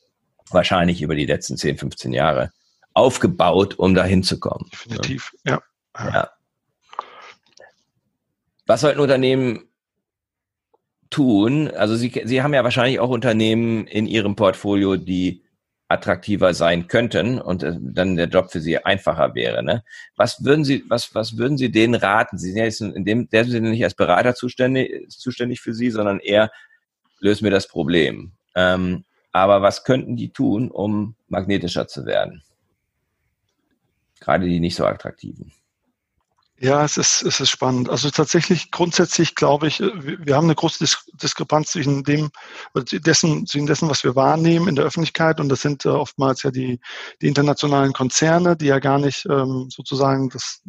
wahrscheinlich 0.51 1.03
über 1.03 1.15
die 1.15 1.27
letzten 1.27 1.57
10, 1.57 1.79
15 1.79 2.13
Jahre 2.13 2.53
aufgebaut, 2.95 3.79
um 3.79 3.95
da 3.95 4.05
hinzukommen. 4.05 4.69
Definitiv, 4.71 5.33
ja. 5.45 5.61
ja. 5.99 6.11
ja. 6.11 6.31
Was 8.67 8.83
sollten 8.83 9.01
Unternehmen 9.01 9.65
tun? 11.11 11.69
Also 11.69 11.97
Sie, 11.97 12.23
Sie 12.25 12.43
haben 12.43 12.55
ja 12.55 12.65
wahrscheinlich 12.65 13.01
auch 13.01 13.09
Unternehmen 13.09 13.87
in 13.87 14.07
Ihrem 14.07 14.37
Portfolio, 14.37 14.97
die 14.97 15.43
attraktiver 15.89 16.53
sein 16.53 16.87
könnten 16.87 17.41
und 17.41 17.63
äh, 17.63 17.75
dann 17.81 18.17
der 18.17 18.29
Job 18.29 18.53
für 18.53 18.61
sie 18.61 18.79
einfacher 18.79 19.35
wäre. 19.35 19.63
Ne? 19.63 19.83
Was 20.17 20.45
würden 20.45 20.65
Sie, 20.65 20.85
was, 20.89 21.15
was 21.15 21.39
würden 21.39 21.57
Sie 21.57 21.73
denen 21.73 21.95
raten? 21.95 22.39
Sie 22.39 22.49
sind 22.49 22.59
ja 22.59 22.65
jetzt 22.65 22.83
in 22.83 23.05
dem, 23.05 23.29
der 23.31 23.45
sind 23.47 23.65
nicht 23.65 23.85
als 23.85 23.95
Berater 23.95 24.35
zuständig, 24.35 25.11
zuständig 25.11 25.61
für 25.61 25.73
Sie, 25.73 25.91
sondern 25.91 26.21
eher 26.21 26.51
lösen 27.21 27.45
wir 27.45 27.51
das 27.51 27.69
Problem. 27.69 28.33
Ähm, 28.55 29.05
aber 29.33 29.63
was 29.63 29.85
könnten 29.85 30.17
die 30.17 30.31
tun, 30.31 30.71
um 30.71 31.15
magnetischer 31.29 31.89
zu 31.89 32.05
werden? 32.05 32.43
Gerade 34.21 34.47
die 34.47 34.61
nicht 34.61 34.77
so 34.77 34.85
attraktiven. 34.85 35.53
Ja, 36.61 36.85
es 36.85 36.97
ist, 36.97 37.23
es 37.23 37.39
ist 37.39 37.51
spannend. 37.51 37.89
Also 37.89 38.11
tatsächlich 38.11 38.73
grundsätzlich 38.73 39.37
glaube 39.37 39.69
ich, 39.69 39.79
wir 39.79 40.35
haben 40.35 40.47
eine 40.47 40.57
große 40.57 40.85
Diskrepanz 41.23 41.71
zwischen 41.71 42.03
dem, 42.03 42.31
dessen, 42.75 43.47
zwischen 43.47 43.67
dessen, 43.67 43.89
was 43.89 44.03
wir 44.03 44.17
wahrnehmen 44.17 44.67
in 44.67 44.75
der 44.75 44.85
Öffentlichkeit. 44.85 45.39
Und 45.39 45.51
das 45.51 45.61
sind 45.61 45.85
äh, 45.85 45.91
oftmals 45.91 46.43
ja 46.43 46.51
die, 46.51 46.81
die 47.23 47.29
internationalen 47.29 47.93
Konzerne, 47.93 48.57
die 48.57 48.67
ja 48.67 48.81
gar 48.81 48.99
nicht 48.99 49.25
ähm, 49.31 49.69
sozusagen 49.71 50.31
das, 50.31 50.61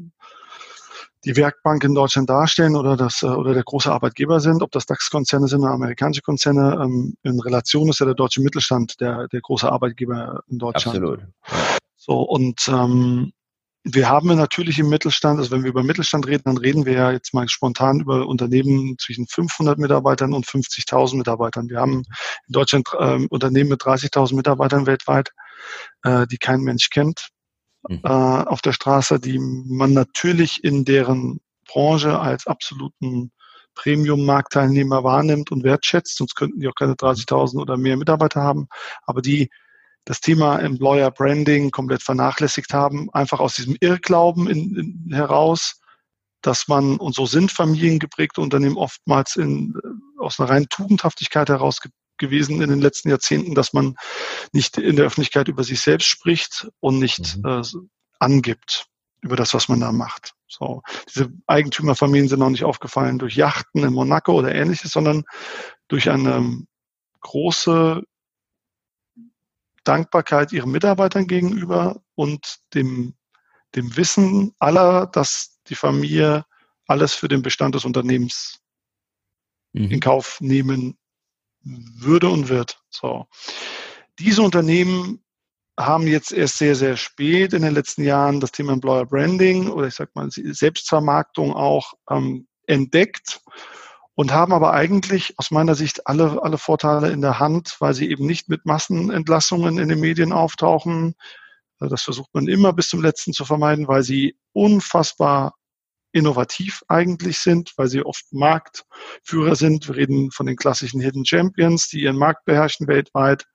die 1.26 1.36
Werkbank 1.36 1.84
in 1.84 1.96
Deutschland 1.96 2.30
darstellen 2.30 2.76
oder 2.76 2.96
das, 2.96 3.24
äh, 3.24 3.28
oder 3.28 3.56
der 3.56 3.64
große 3.64 3.92
Arbeitgeber 3.92 4.42
sind. 4.42 4.62
Ob 4.62 4.72
das 4.72 4.86
DAX-Konzerne 4.86 5.48
sind 5.48 5.62
oder 5.62 5.72
amerikanische 5.72 6.22
Konzerne. 6.22 6.80
Ähm, 6.84 7.16
in 7.24 7.40
Relation 7.40 7.90
ist 7.90 8.00
ja 8.00 8.06
der 8.06 8.16
deutsche 8.16 8.42
Mittelstand 8.42 9.02
der, 9.02 9.28
der 9.28 9.42
große 9.42 9.70
Arbeitgeber 9.70 10.44
in 10.50 10.60
Deutschland. 10.60 10.98
Absolut. 10.98 11.22
So, 11.96 12.22
und, 12.22 12.68
ähm, 12.68 13.34
wir 13.84 14.10
haben 14.10 14.36
natürlich 14.36 14.78
im 14.80 14.90
Mittelstand, 14.90 15.40
also 15.40 15.52
wenn 15.52 15.64
wir 15.64 15.70
über 15.70 15.84
Mittelstand 15.84 16.28
reden, 16.28 16.44
dann 16.46 16.58
reden 16.58 16.86
wir 16.86 16.94
ja 16.94 17.12
jetzt 17.12 17.34
mal 17.34 17.48
spontan 17.48 18.02
über 18.02 18.28
Unternehmen 18.28 18.98
zwischen 19.00 19.26
500 19.28 19.80
Mitarbeitern 19.80 20.34
und 20.34 20.46
50.000 20.46 21.18
Mitarbeitern. 21.18 21.70
Wir 21.70 21.80
haben 21.80 22.00
in 22.00 22.52
Deutschland 22.52 22.88
äh, 22.98 23.26
Unternehmen 23.30 23.70
mit 23.70 23.82
30.000 23.82 24.36
Mitarbeitern 24.36 24.86
weltweit, 24.86 25.30
äh, 26.04 26.28
die 26.28 26.38
kein 26.38 26.62
Mensch 26.62 26.90
kennt 26.90 27.30
mhm. 27.88 28.02
äh, 28.04 28.10
auf 28.10 28.62
der 28.62 28.74
Straße, 28.74 29.20
die 29.20 29.40
man 29.40 29.94
natürlich 29.94 30.64
in 30.64 30.84
deren 30.84 31.40
Branche 31.66 32.20
als 32.20 32.48
absoluten 32.48 33.32
Premium-Marktteilnehmer 33.76 35.06
wahrnimmt 35.06 35.52
und 35.52 35.64
wertschätzt, 35.64 36.18
sonst 36.18 36.36
könnten 36.36 36.60
die 36.60 36.68
auch 36.68 36.76
keine 36.76 36.94
30.000 36.94 37.62
oder 37.62 37.78
mehr 37.78 37.96
Mitarbeiter 37.96 38.42
haben, 38.42 38.68
aber 39.04 39.22
die 39.22 39.50
das 40.06 40.22
Thema 40.22 40.60
Employer 40.60 41.12
Branding 41.12 41.72
komplett 41.72 42.04
vernachlässigt 42.04 42.74
haben, 42.74 43.10
einfach 43.12 43.40
aus 43.40 43.56
diesem 43.56 43.76
Irrglauben 43.80 44.48
in, 44.48 44.76
in, 44.76 45.14
heraus, 45.14 45.80
dass 46.42 46.68
man, 46.68 46.98
und 46.98 47.16
so 47.16 47.26
sind 47.26 47.52
familiengeprägte 47.52 48.42
Unternehmen 48.42 48.78
oftmals 48.78 49.36
in, 49.36 49.76
äh, 49.84 50.22
aus 50.22 50.40
einer 50.40 50.50
reinen 50.50 50.70
Tugendhaftigkeit 50.70 51.50
heraus 51.50 51.80
gewesen 52.18 52.62
in 52.62 52.70
den 52.70 52.82
letzten 52.82 53.10
Jahrzehnten, 53.10 53.56
dass 53.56 53.74
man 53.74 53.96
nicht 54.52 54.78
in 54.78 54.96
der 54.96 55.06
Öffentlichkeit 55.06 55.48
über 55.48 55.64
sich 55.64 55.82
selbst 55.82 56.08
spricht 56.08 56.68
und 56.80 57.00
nicht 57.00 57.38
mhm. 57.38 57.46
äh, 57.46 57.62
angibt 58.20 58.86
über 59.22 59.36
das, 59.36 59.54
was 59.54 59.68
man 59.68 59.82
da 59.82 59.92
macht. 59.92 60.34
So, 60.48 60.82
diese 61.08 61.32
Eigentümerfamilien 61.48 62.30
sind 62.30 62.42
auch 62.42 62.50
nicht 62.50 62.64
aufgefallen 62.64 63.20
durch 63.20 63.36
Yachten 63.36 63.84
in 63.84 63.94
Monaco 63.94 64.34
oder 64.34 64.54
ähnliches, 64.54 64.92
sondern 64.92 65.24
durch 65.88 66.10
eine 66.10 66.66
große 67.22 68.04
Dankbarkeit 69.84 70.52
ihren 70.52 70.72
Mitarbeitern 70.72 71.28
gegenüber 71.28 72.02
und 72.16 72.60
dem, 72.74 73.16
dem 73.76 73.96
Wissen 73.96 74.54
aller, 74.60 75.08
dass 75.08 75.60
die 75.68 75.76
Familie 75.76 76.46
alles 76.88 77.14
für 77.14 77.28
den 77.28 77.42
Bestand 77.42 77.76
des 77.76 77.86
Unternehmens 77.86 78.60
mhm. 79.74 79.92
in 79.92 80.00
Kauf 80.00 80.40
nehmen 80.42 80.98
würde 81.62 82.30
und 82.30 82.50
wird. 82.50 82.82
So. 82.90 83.28
Diese 84.18 84.42
Unternehmen 84.42 85.24
haben 85.78 86.08
jetzt 86.08 86.32
erst 86.32 86.58
sehr, 86.58 86.76
sehr 86.76 86.98
spät 86.98 87.54
in 87.54 87.62
den 87.62 87.74
letzten 87.74 88.04
Jahren 88.04 88.40
das 88.40 88.52
Thema 88.52 88.74
Employer 88.74 89.06
Branding 89.06 89.70
oder 89.70 89.88
ich 89.88 89.96
sag 89.96 90.14
mal 90.14 90.30
Selbstvermarktung 90.30 91.54
auch 91.54 91.94
ähm, 92.10 92.48
entdeckt 92.68 93.42
und 94.20 94.34
haben 94.34 94.52
aber 94.52 94.74
eigentlich 94.74 95.34
aus 95.38 95.50
meiner 95.50 95.76
Sicht 95.76 96.06
alle, 96.06 96.44
alle 96.44 96.58
Vorteile 96.58 97.10
in 97.10 97.22
der 97.22 97.40
Hand, 97.40 97.78
weil 97.80 97.94
sie 97.94 98.12
eben 98.12 98.26
nicht 98.26 98.50
mit 98.50 98.66
Massenentlassungen 98.66 99.80
in 99.80 99.88
den 99.88 100.02
Medien 100.02 100.34
auftauchen. 100.34 101.16
Also 101.80 101.94
das 101.94 102.02
versucht 102.02 102.34
man 102.34 102.50
immer 102.50 102.74
bis 102.74 102.90
zum 102.90 103.02
letzten 103.02 103.32
zu 103.32 103.46
vermeiden, 103.46 103.88
weil 103.88 104.04
sie 104.04 104.38
unfassbar 104.52 105.56
innovativ 106.12 106.84
eigentlich 106.90 107.40
sind, 107.40 107.72
weil 107.78 107.88
sie 107.88 108.04
oft 108.04 108.26
Marktführer 108.34 109.56
sind. 109.56 109.88
Wir 109.88 109.96
reden 109.96 110.32
von 110.32 110.48
den 110.48 110.58
klassischen 110.58 111.00
Hidden 111.00 111.26
Champions, 111.26 111.88
die 111.88 112.02
ihren 112.02 112.18
Markt 112.18 112.44
beherrschen 112.44 112.88
weltweit 112.88 113.46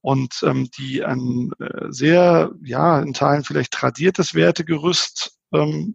und 0.00 0.40
ähm, 0.44 0.70
die 0.78 1.04
ein 1.04 1.50
äh, 1.58 1.88
sehr, 1.90 2.52
ja, 2.62 3.00
in 3.00 3.12
Teilen 3.12 3.44
vielleicht 3.44 3.74
tradiertes 3.74 4.32
Wertegerüst 4.32 5.36
ähm, 5.52 5.94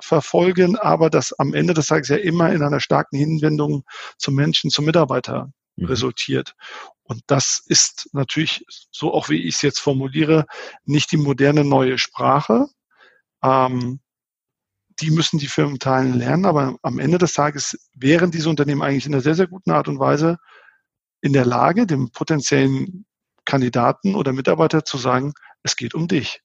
verfolgen, 0.00 0.76
aber 0.76 1.10
das 1.10 1.32
am 1.32 1.54
Ende 1.54 1.74
des 1.74 1.86
Tages 1.86 2.08
ja 2.08 2.16
immer 2.16 2.52
in 2.52 2.62
einer 2.62 2.80
starken 2.80 3.16
Hinwendung 3.16 3.84
zum 4.18 4.34
Menschen, 4.34 4.70
zum 4.70 4.84
Mitarbeiter 4.84 5.50
mhm. 5.76 5.86
resultiert. 5.86 6.54
Und 7.02 7.22
das 7.26 7.62
ist 7.66 8.08
natürlich, 8.12 8.64
so 8.90 9.14
auch 9.14 9.28
wie 9.28 9.42
ich 9.46 9.56
es 9.56 9.62
jetzt 9.62 9.80
formuliere, 9.80 10.46
nicht 10.84 11.12
die 11.12 11.16
moderne 11.16 11.64
neue 11.64 11.98
Sprache. 11.98 12.66
Ähm, 13.42 14.00
die 15.00 15.10
müssen 15.10 15.38
die 15.38 15.46
Firmen 15.46 15.78
teilen 15.78 16.14
lernen, 16.14 16.46
aber 16.46 16.76
am 16.82 16.98
Ende 16.98 17.18
des 17.18 17.34
Tages 17.34 17.78
wären 17.94 18.30
diese 18.30 18.48
Unternehmen 18.48 18.82
eigentlich 18.82 19.06
in 19.06 19.14
einer 19.14 19.22
sehr, 19.22 19.34
sehr 19.34 19.46
guten 19.46 19.70
Art 19.70 19.88
und 19.88 19.98
Weise 19.98 20.38
in 21.20 21.32
der 21.32 21.44
Lage, 21.44 21.86
dem 21.86 22.10
potenziellen 22.10 23.04
Kandidaten 23.44 24.14
oder 24.14 24.32
Mitarbeiter 24.32 24.84
zu 24.84 24.98
sagen, 24.98 25.32
es 25.62 25.76
geht 25.76 25.94
um 25.94 26.08
dich. 26.08 26.40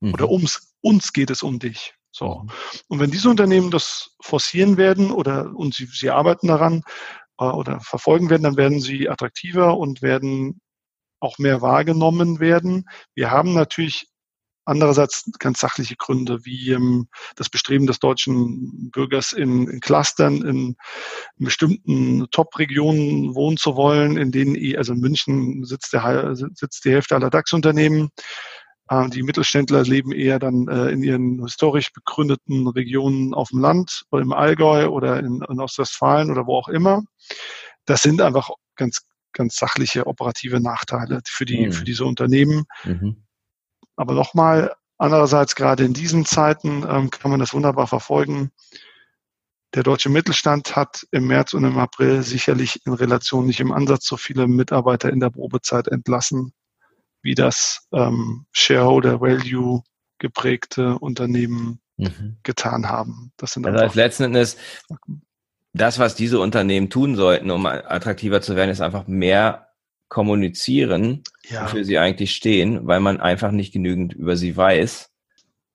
Mhm. 0.00 0.12
Oder 0.14 0.30
ums, 0.30 0.74
uns 0.82 1.12
geht 1.12 1.30
es 1.30 1.42
um 1.42 1.58
dich. 1.58 1.94
So. 2.16 2.42
Mhm. 2.42 2.50
Und 2.88 3.00
wenn 3.00 3.10
diese 3.10 3.28
Unternehmen 3.28 3.70
das 3.70 4.16
forcieren 4.20 4.76
werden 4.76 5.10
oder 5.10 5.54
und 5.54 5.74
sie, 5.74 5.86
sie 5.86 6.10
arbeiten 6.10 6.48
daran 6.48 6.82
äh, 7.38 7.44
oder 7.44 7.80
verfolgen 7.80 8.30
werden, 8.30 8.44
dann 8.44 8.56
werden 8.56 8.80
sie 8.80 9.08
attraktiver 9.08 9.76
und 9.76 10.02
werden 10.02 10.60
auch 11.20 11.38
mehr 11.38 11.60
wahrgenommen 11.60 12.40
werden. 12.40 12.88
Wir 13.14 13.30
haben 13.30 13.52
natürlich 13.52 14.06
andererseits 14.64 15.30
ganz 15.38 15.60
sachliche 15.60 15.96
Gründe, 15.96 16.44
wie 16.44 16.72
ähm, 16.72 17.08
das 17.36 17.48
Bestreben 17.48 17.86
des 17.86 18.00
deutschen 18.00 18.90
Bürgers 18.90 19.32
in, 19.32 19.68
in 19.68 19.80
Clustern, 19.80 20.36
in, 20.42 20.76
in 21.36 21.44
bestimmten 21.44 22.26
Top-Regionen 22.30 23.34
wohnen 23.34 23.58
zu 23.58 23.76
wollen, 23.76 24.16
in 24.16 24.32
denen, 24.32 24.56
also 24.76 24.94
in 24.94 25.00
München 25.00 25.64
sitzt, 25.64 25.92
der, 25.92 26.34
sitzt 26.34 26.84
die 26.84 26.90
Hälfte 26.90 27.14
aller 27.14 27.30
DAX-Unternehmen. 27.30 28.10
Äh, 28.88 29.08
die 29.10 29.22
Mittelständler 29.22 29.82
leben 29.82 30.12
eher 30.12 30.38
dann 30.38 30.68
äh, 30.68 30.90
in 30.90 31.02
ihren 31.02 31.42
historisch 31.42 31.92
begründeten 31.92 32.66
Regionen 32.68 33.34
auf 33.34 33.50
dem 33.50 33.60
Land 33.60 34.04
oder 34.10 34.22
im 34.22 34.32
Allgäu 34.32 34.88
oder 34.88 35.18
in, 35.18 35.42
in 35.48 35.60
Ostwestfalen 35.60 36.30
oder 36.30 36.46
wo 36.46 36.56
auch 36.56 36.68
immer. 36.68 37.02
Das 37.84 38.02
sind 38.02 38.20
einfach 38.20 38.50
ganz 38.76 39.02
ganz 39.32 39.56
sachliche 39.56 40.06
operative 40.06 40.60
Nachteile 40.60 41.20
für 41.26 41.44
die 41.44 41.66
mhm. 41.66 41.72
für 41.72 41.84
diese 41.84 42.04
Unternehmen. 42.04 42.64
Mhm. 42.84 43.22
Aber 43.96 44.14
nochmal, 44.14 44.74
andererseits 44.98 45.54
gerade 45.54 45.84
in 45.84 45.92
diesen 45.92 46.24
Zeiten 46.24 46.84
ähm, 46.88 47.10
kann 47.10 47.30
man 47.30 47.40
das 47.40 47.54
wunderbar 47.54 47.86
verfolgen. 47.86 48.50
Der 49.74 49.82
deutsche 49.82 50.08
Mittelstand 50.08 50.74
hat 50.74 51.06
im 51.10 51.26
März 51.26 51.52
und 51.52 51.64
im 51.64 51.78
April 51.78 52.22
sicherlich 52.22 52.80
in 52.86 52.94
Relation 52.94 53.46
nicht 53.46 53.60
im 53.60 53.72
Ansatz 53.72 54.06
so 54.06 54.16
viele 54.16 54.46
Mitarbeiter 54.46 55.10
in 55.10 55.20
der 55.20 55.30
Probezeit 55.30 55.88
entlassen, 55.88 56.52
wie 57.26 57.34
das 57.34 57.86
ähm, 57.92 58.46
Shareholder 58.52 59.20
Value 59.20 59.82
geprägte 60.18 60.98
Unternehmen 60.98 61.80
mhm. 61.98 62.38
getan 62.42 62.88
haben. 62.88 63.32
Das 63.36 63.52
sind 63.52 63.66
also 63.66 63.78
als 63.78 63.94
letzten 63.94 64.24
Endes 64.24 64.56
das, 65.74 65.98
was 65.98 66.14
diese 66.14 66.40
Unternehmen 66.40 66.88
tun 66.88 67.16
sollten, 67.16 67.50
um 67.50 67.66
attraktiver 67.66 68.40
zu 68.40 68.56
werden, 68.56 68.70
ist 68.70 68.80
einfach 68.80 69.06
mehr 69.06 69.68
kommunizieren, 70.08 71.22
ja. 71.48 71.64
wofür 71.64 71.84
sie 71.84 71.98
eigentlich 71.98 72.34
stehen, 72.34 72.86
weil 72.86 73.00
man 73.00 73.20
einfach 73.20 73.50
nicht 73.50 73.72
genügend 73.72 74.14
über 74.14 74.36
sie 74.36 74.56
weiß. 74.56 75.10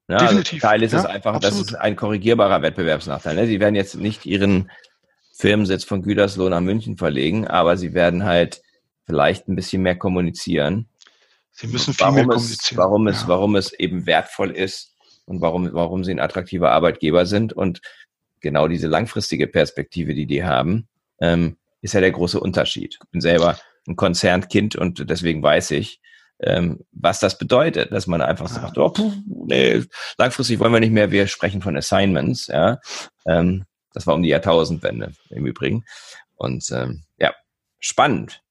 Ja, 0.08 0.16
also 0.16 0.26
Definitiv. 0.28 0.64
Also 0.64 0.68
Teil 0.68 0.84
ist 0.84 0.94
ja, 0.94 1.00
es 1.00 1.06
einfach, 1.06 1.36
absolut. 1.36 1.62
das 1.62 1.72
ist 1.72 1.76
ein 1.76 1.96
korrigierbarer 1.96 2.62
Wettbewerbsnachteil. 2.62 3.36
Ne? 3.36 3.46
Sie 3.46 3.60
werden 3.60 3.76
jetzt 3.76 3.96
nicht 3.96 4.26
ihren 4.26 4.72
Firmensitz 5.34 5.84
von 5.84 6.02
Gütersloh 6.02 6.50
nach 6.50 6.62
München 6.62 6.98
verlegen, 6.98 7.48
aber 7.48 7.78
sie 7.78 7.94
werden 7.94 8.24
halt 8.24 8.62
vielleicht 9.06 9.48
ein 9.48 9.56
bisschen 9.56 9.82
mehr 9.82 9.98
kommunizieren. 9.98 10.88
Sie 11.52 11.68
müssen 11.68 11.94
viel 11.94 12.12
mehr 12.12 12.26
kommunizieren. 12.26 12.58
Es, 12.60 12.78
warum, 12.78 13.08
es, 13.08 13.28
warum 13.28 13.56
es 13.56 13.74
eben 13.74 14.06
wertvoll 14.06 14.52
ist 14.52 14.96
und 15.26 15.42
warum, 15.42 15.72
warum 15.74 16.04
sie 16.04 16.12
ein 16.12 16.20
attraktiver 16.20 16.72
Arbeitgeber 16.72 17.26
sind 17.26 17.54
und 17.54 17.82
genau 18.40 18.68
diese 18.68 18.88
langfristige 18.88 19.48
Perspektive, 19.48 20.14
die 20.14 20.26
die 20.26 20.44
haben, 20.44 20.88
ähm, 21.20 21.58
ist 21.82 21.94
ja 21.94 22.00
der 22.00 22.12
große 22.12 22.40
Unterschied. 22.40 22.98
Ich 23.02 23.10
bin 23.10 23.22
selber 23.22 23.60
ein 23.88 23.96
Konzernkind 23.96 24.76
und 24.76 25.10
deswegen 25.10 25.42
weiß 25.44 25.72
ich, 25.72 26.00
ähm, 26.40 26.80
was 26.92 27.20
das 27.20 27.38
bedeutet, 27.38 27.92
dass 27.92 28.08
man 28.08 28.22
einfach 28.22 28.48
sagt, 28.48 28.78
oh, 28.78 28.90
puh, 28.90 29.14
nee, 29.26 29.84
langfristig 30.18 30.60
wollen 30.60 30.74
wir 30.74 30.80
nicht 30.80 30.94
mehr, 30.94 31.12
wir 31.12 31.28
sprechen 31.28 31.62
von 31.62 31.78
Assignments, 31.78 32.48
ja. 32.48 32.80
Ähm, 33.28 33.66
das 33.94 34.08
war 34.08 34.16
um 34.16 34.24
die 34.24 34.30
Jahrtausendwende 34.30 35.12
im 35.30 35.46
Übrigen. 35.46 35.84
Und 36.36 36.72
ähm, 36.72 37.04
ja, 37.20 37.34
spannend. 37.80 38.42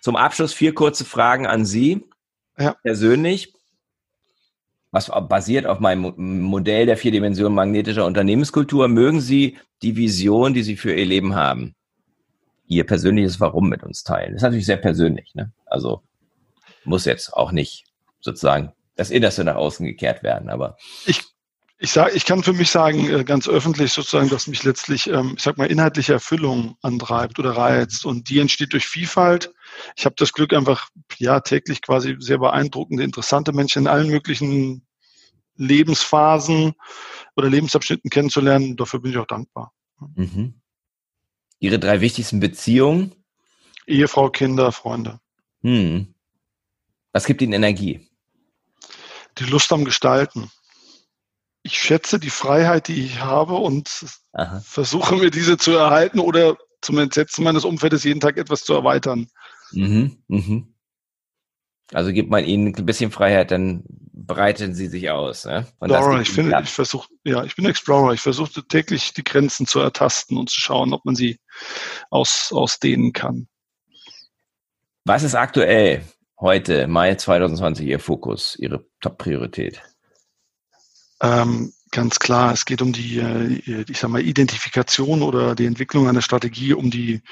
Zum 0.00 0.16
Abschluss 0.16 0.52
vier 0.52 0.74
kurze 0.74 1.04
Fragen 1.04 1.46
an 1.46 1.64
Sie 1.64 2.04
ja. 2.62 2.76
persönlich 2.82 3.52
was 4.92 5.10
basiert 5.28 5.66
auf 5.66 5.80
meinem 5.80 6.12
Modell 6.42 6.84
der 6.84 6.98
vier 6.98 7.12
Dimensionen 7.12 7.54
magnetischer 7.54 8.04
Unternehmenskultur. 8.04 8.88
Mögen 8.88 9.22
Sie 9.22 9.56
die 9.80 9.96
Vision, 9.96 10.52
die 10.52 10.62
Sie 10.62 10.76
für 10.76 10.92
Ihr 10.92 11.06
Leben 11.06 11.34
haben, 11.34 11.74
Ihr 12.66 12.84
persönliches 12.84 13.40
Warum 13.40 13.70
mit 13.70 13.82
uns 13.82 14.04
teilen? 14.04 14.32
Das 14.32 14.36
ist 14.36 14.42
natürlich 14.42 14.66
sehr 14.66 14.76
persönlich. 14.76 15.34
Ne? 15.34 15.50
Also 15.64 16.02
muss 16.84 17.06
jetzt 17.06 17.32
auch 17.32 17.52
nicht 17.52 17.84
sozusagen 18.20 18.72
das 18.94 19.10
Innerste 19.10 19.44
nach 19.44 19.56
außen 19.56 19.86
gekehrt 19.86 20.22
werden. 20.22 20.50
Aber 20.50 20.76
ich 21.06 21.22
ich 21.78 21.90
sage, 21.90 22.12
ich 22.14 22.24
kann 22.24 22.44
für 22.44 22.52
mich 22.52 22.70
sagen, 22.70 23.10
äh, 23.10 23.24
ganz 23.24 23.48
öffentlich 23.48 23.92
sozusagen, 23.92 24.28
dass 24.28 24.46
mich 24.46 24.62
letztlich, 24.62 25.08
ähm, 25.08 25.34
ich 25.36 25.42
sag 25.42 25.58
mal, 25.58 25.66
inhaltliche 25.66 26.12
Erfüllung 26.12 26.76
antreibt 26.80 27.40
oder 27.40 27.56
reizt. 27.56 28.06
Und 28.06 28.28
die 28.28 28.38
entsteht 28.38 28.72
durch 28.72 28.86
Vielfalt. 28.86 29.52
Ich 29.96 30.04
habe 30.04 30.14
das 30.18 30.32
Glück, 30.32 30.52
einfach 30.52 30.88
ja 31.18 31.40
täglich 31.40 31.82
quasi 31.82 32.16
sehr 32.18 32.38
beeindruckende, 32.38 33.02
interessante 33.02 33.52
Menschen 33.52 33.82
in 33.82 33.88
allen 33.88 34.08
möglichen 34.08 34.86
Lebensphasen 35.56 36.74
oder 37.36 37.48
Lebensabschnitten 37.48 38.10
kennenzulernen. 38.10 38.76
Dafür 38.76 39.00
bin 39.00 39.12
ich 39.12 39.18
auch 39.18 39.26
dankbar. 39.26 39.72
Mhm. 40.14 40.60
Ihre 41.58 41.78
drei 41.78 42.00
wichtigsten 42.00 42.40
Beziehungen? 42.40 43.14
Ehefrau, 43.86 44.30
Kinder, 44.30 44.72
Freunde. 44.72 45.20
Hm. 45.62 46.14
Was 47.12 47.26
gibt 47.26 47.42
Ihnen 47.42 47.52
Energie? 47.52 48.08
Die 49.38 49.44
Lust 49.44 49.72
am 49.72 49.84
Gestalten 49.84 50.50
ich 51.62 51.78
schätze 51.78 52.18
die 52.18 52.30
Freiheit, 52.30 52.88
die 52.88 53.04
ich 53.04 53.20
habe 53.20 53.54
und 53.54 53.88
Aha. 54.32 54.60
versuche 54.64 55.16
mir 55.16 55.30
diese 55.30 55.56
zu 55.56 55.72
erhalten 55.72 56.18
oder 56.18 56.56
zum 56.80 56.98
Entsetzen 56.98 57.44
meines 57.44 57.64
Umfeldes 57.64 58.04
jeden 58.04 58.20
Tag 58.20 58.36
etwas 58.36 58.64
zu 58.64 58.74
erweitern. 58.74 59.28
Mhm, 59.72 60.18
mhm. 60.28 60.74
Also 61.92 62.12
gibt 62.12 62.30
man 62.30 62.44
ihnen 62.44 62.74
ein 62.74 62.86
bisschen 62.86 63.10
Freiheit, 63.10 63.50
dann 63.50 63.84
breiten 63.86 64.74
sie 64.74 64.86
sich 64.86 65.10
aus. 65.10 65.44
Ne? 65.44 65.66
Explorer, 65.80 66.20
ich 66.20 66.30
finde, 66.30 66.60
ich 66.62 66.70
versuche, 66.70 67.08
ja, 67.24 67.44
ich 67.44 67.56
bin 67.56 67.66
Explorer. 67.66 68.14
Ich 68.14 68.20
versuche 68.20 68.66
täglich 68.66 69.12
die 69.12 69.24
Grenzen 69.24 69.66
zu 69.66 69.80
ertasten 69.80 70.38
und 70.38 70.48
zu 70.48 70.60
schauen, 70.60 70.92
ob 70.94 71.04
man 71.04 71.14
sie 71.14 71.38
aus, 72.10 72.50
ausdehnen 72.52 73.12
kann. 73.12 73.48
Was 75.04 75.22
ist 75.22 75.34
aktuell 75.34 76.04
heute, 76.40 76.86
Mai 76.86 77.14
2020, 77.14 77.86
Ihr 77.86 77.98
Fokus, 77.98 78.56
Ihre 78.58 78.86
Top-Priorität? 79.00 79.82
Ähm, 81.20 81.72
ganz 81.92 82.18
klar, 82.18 82.52
es 82.52 82.64
geht 82.64 82.82
um 82.82 82.92
die, 82.92 83.18
äh, 83.18 83.84
ich 83.88 83.98
sag 83.98 84.10
mal, 84.10 84.20
Identifikation 84.20 85.22
oder 85.22 85.54
die 85.54 85.66
Entwicklung 85.66 86.08
einer 86.08 86.22
Strategie, 86.22 86.72
um 86.72 86.90
die, 86.90 87.22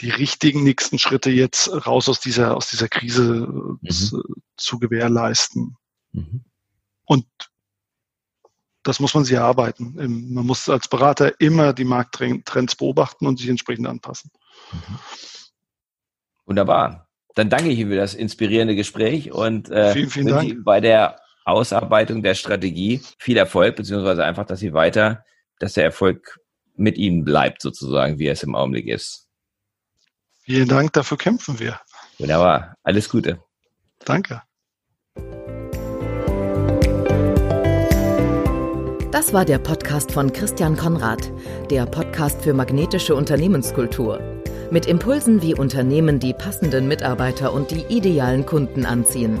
die 0.00 0.10
richtigen 0.10 0.64
nächsten 0.64 0.98
Schritte 0.98 1.30
jetzt 1.30 1.70
raus 1.86 2.08
aus 2.08 2.20
dieser, 2.20 2.56
aus 2.56 2.68
dieser 2.68 2.88
Krise 2.88 3.48
mhm. 3.80 3.88
zu, 3.88 4.22
zu, 4.56 4.78
gewährleisten. 4.78 5.76
Mhm. 6.12 6.44
Und 7.06 7.26
das 8.82 9.00
muss 9.00 9.14
man 9.14 9.24
sich 9.24 9.34
erarbeiten. 9.34 9.94
Man 9.94 10.46
muss 10.46 10.68
als 10.68 10.88
Berater 10.88 11.40
immer 11.40 11.72
die 11.72 11.84
Markttrends 11.84 12.76
beobachten 12.76 13.26
und 13.26 13.38
sich 13.38 13.48
entsprechend 13.48 13.86
anpassen. 13.86 14.30
Mhm. 14.72 14.98
Wunderbar. 16.44 17.08
Dann 17.34 17.50
danke 17.50 17.70
ich 17.70 17.78
Ihnen 17.78 17.90
für 17.90 17.96
das 17.96 18.14
inspirierende 18.14 18.74
Gespräch 18.74 19.30
und 19.30 19.70
äh, 19.70 19.92
vielen, 19.92 20.10
vielen 20.10 20.26
Dank. 20.26 20.64
bei 20.64 20.80
der 20.80 21.20
Ausarbeitung 21.48 22.22
der 22.22 22.34
Strategie 22.34 23.00
viel 23.18 23.36
Erfolg, 23.36 23.76
beziehungsweise 23.76 24.24
einfach, 24.24 24.44
dass 24.44 24.60
sie 24.60 24.72
weiter, 24.72 25.24
dass 25.58 25.72
der 25.72 25.84
Erfolg 25.84 26.38
mit 26.76 26.96
ihnen 26.96 27.24
bleibt, 27.24 27.62
sozusagen, 27.62 28.18
wie 28.18 28.28
es 28.28 28.42
im 28.42 28.54
Augenblick 28.54 28.86
ist. 28.86 29.26
Vielen 30.42 30.68
Dank, 30.68 30.92
dafür 30.92 31.18
kämpfen 31.18 31.58
wir. 31.58 31.80
Wunderbar, 32.18 32.74
alles 32.82 33.08
Gute. 33.08 33.40
Danke. 34.04 34.42
Das 39.10 39.32
war 39.32 39.44
der 39.44 39.58
Podcast 39.58 40.12
von 40.12 40.32
Christian 40.32 40.76
Konrad, 40.76 41.32
der 41.70 41.86
Podcast 41.86 42.42
für 42.42 42.54
magnetische 42.54 43.14
Unternehmenskultur. 43.14 44.20
Mit 44.70 44.86
Impulsen, 44.86 45.42
wie 45.42 45.54
Unternehmen 45.54 46.20
die 46.20 46.34
passenden 46.34 46.88
Mitarbeiter 46.88 47.52
und 47.52 47.70
die 47.70 47.84
idealen 47.88 48.44
Kunden 48.44 48.84
anziehen. 48.84 49.40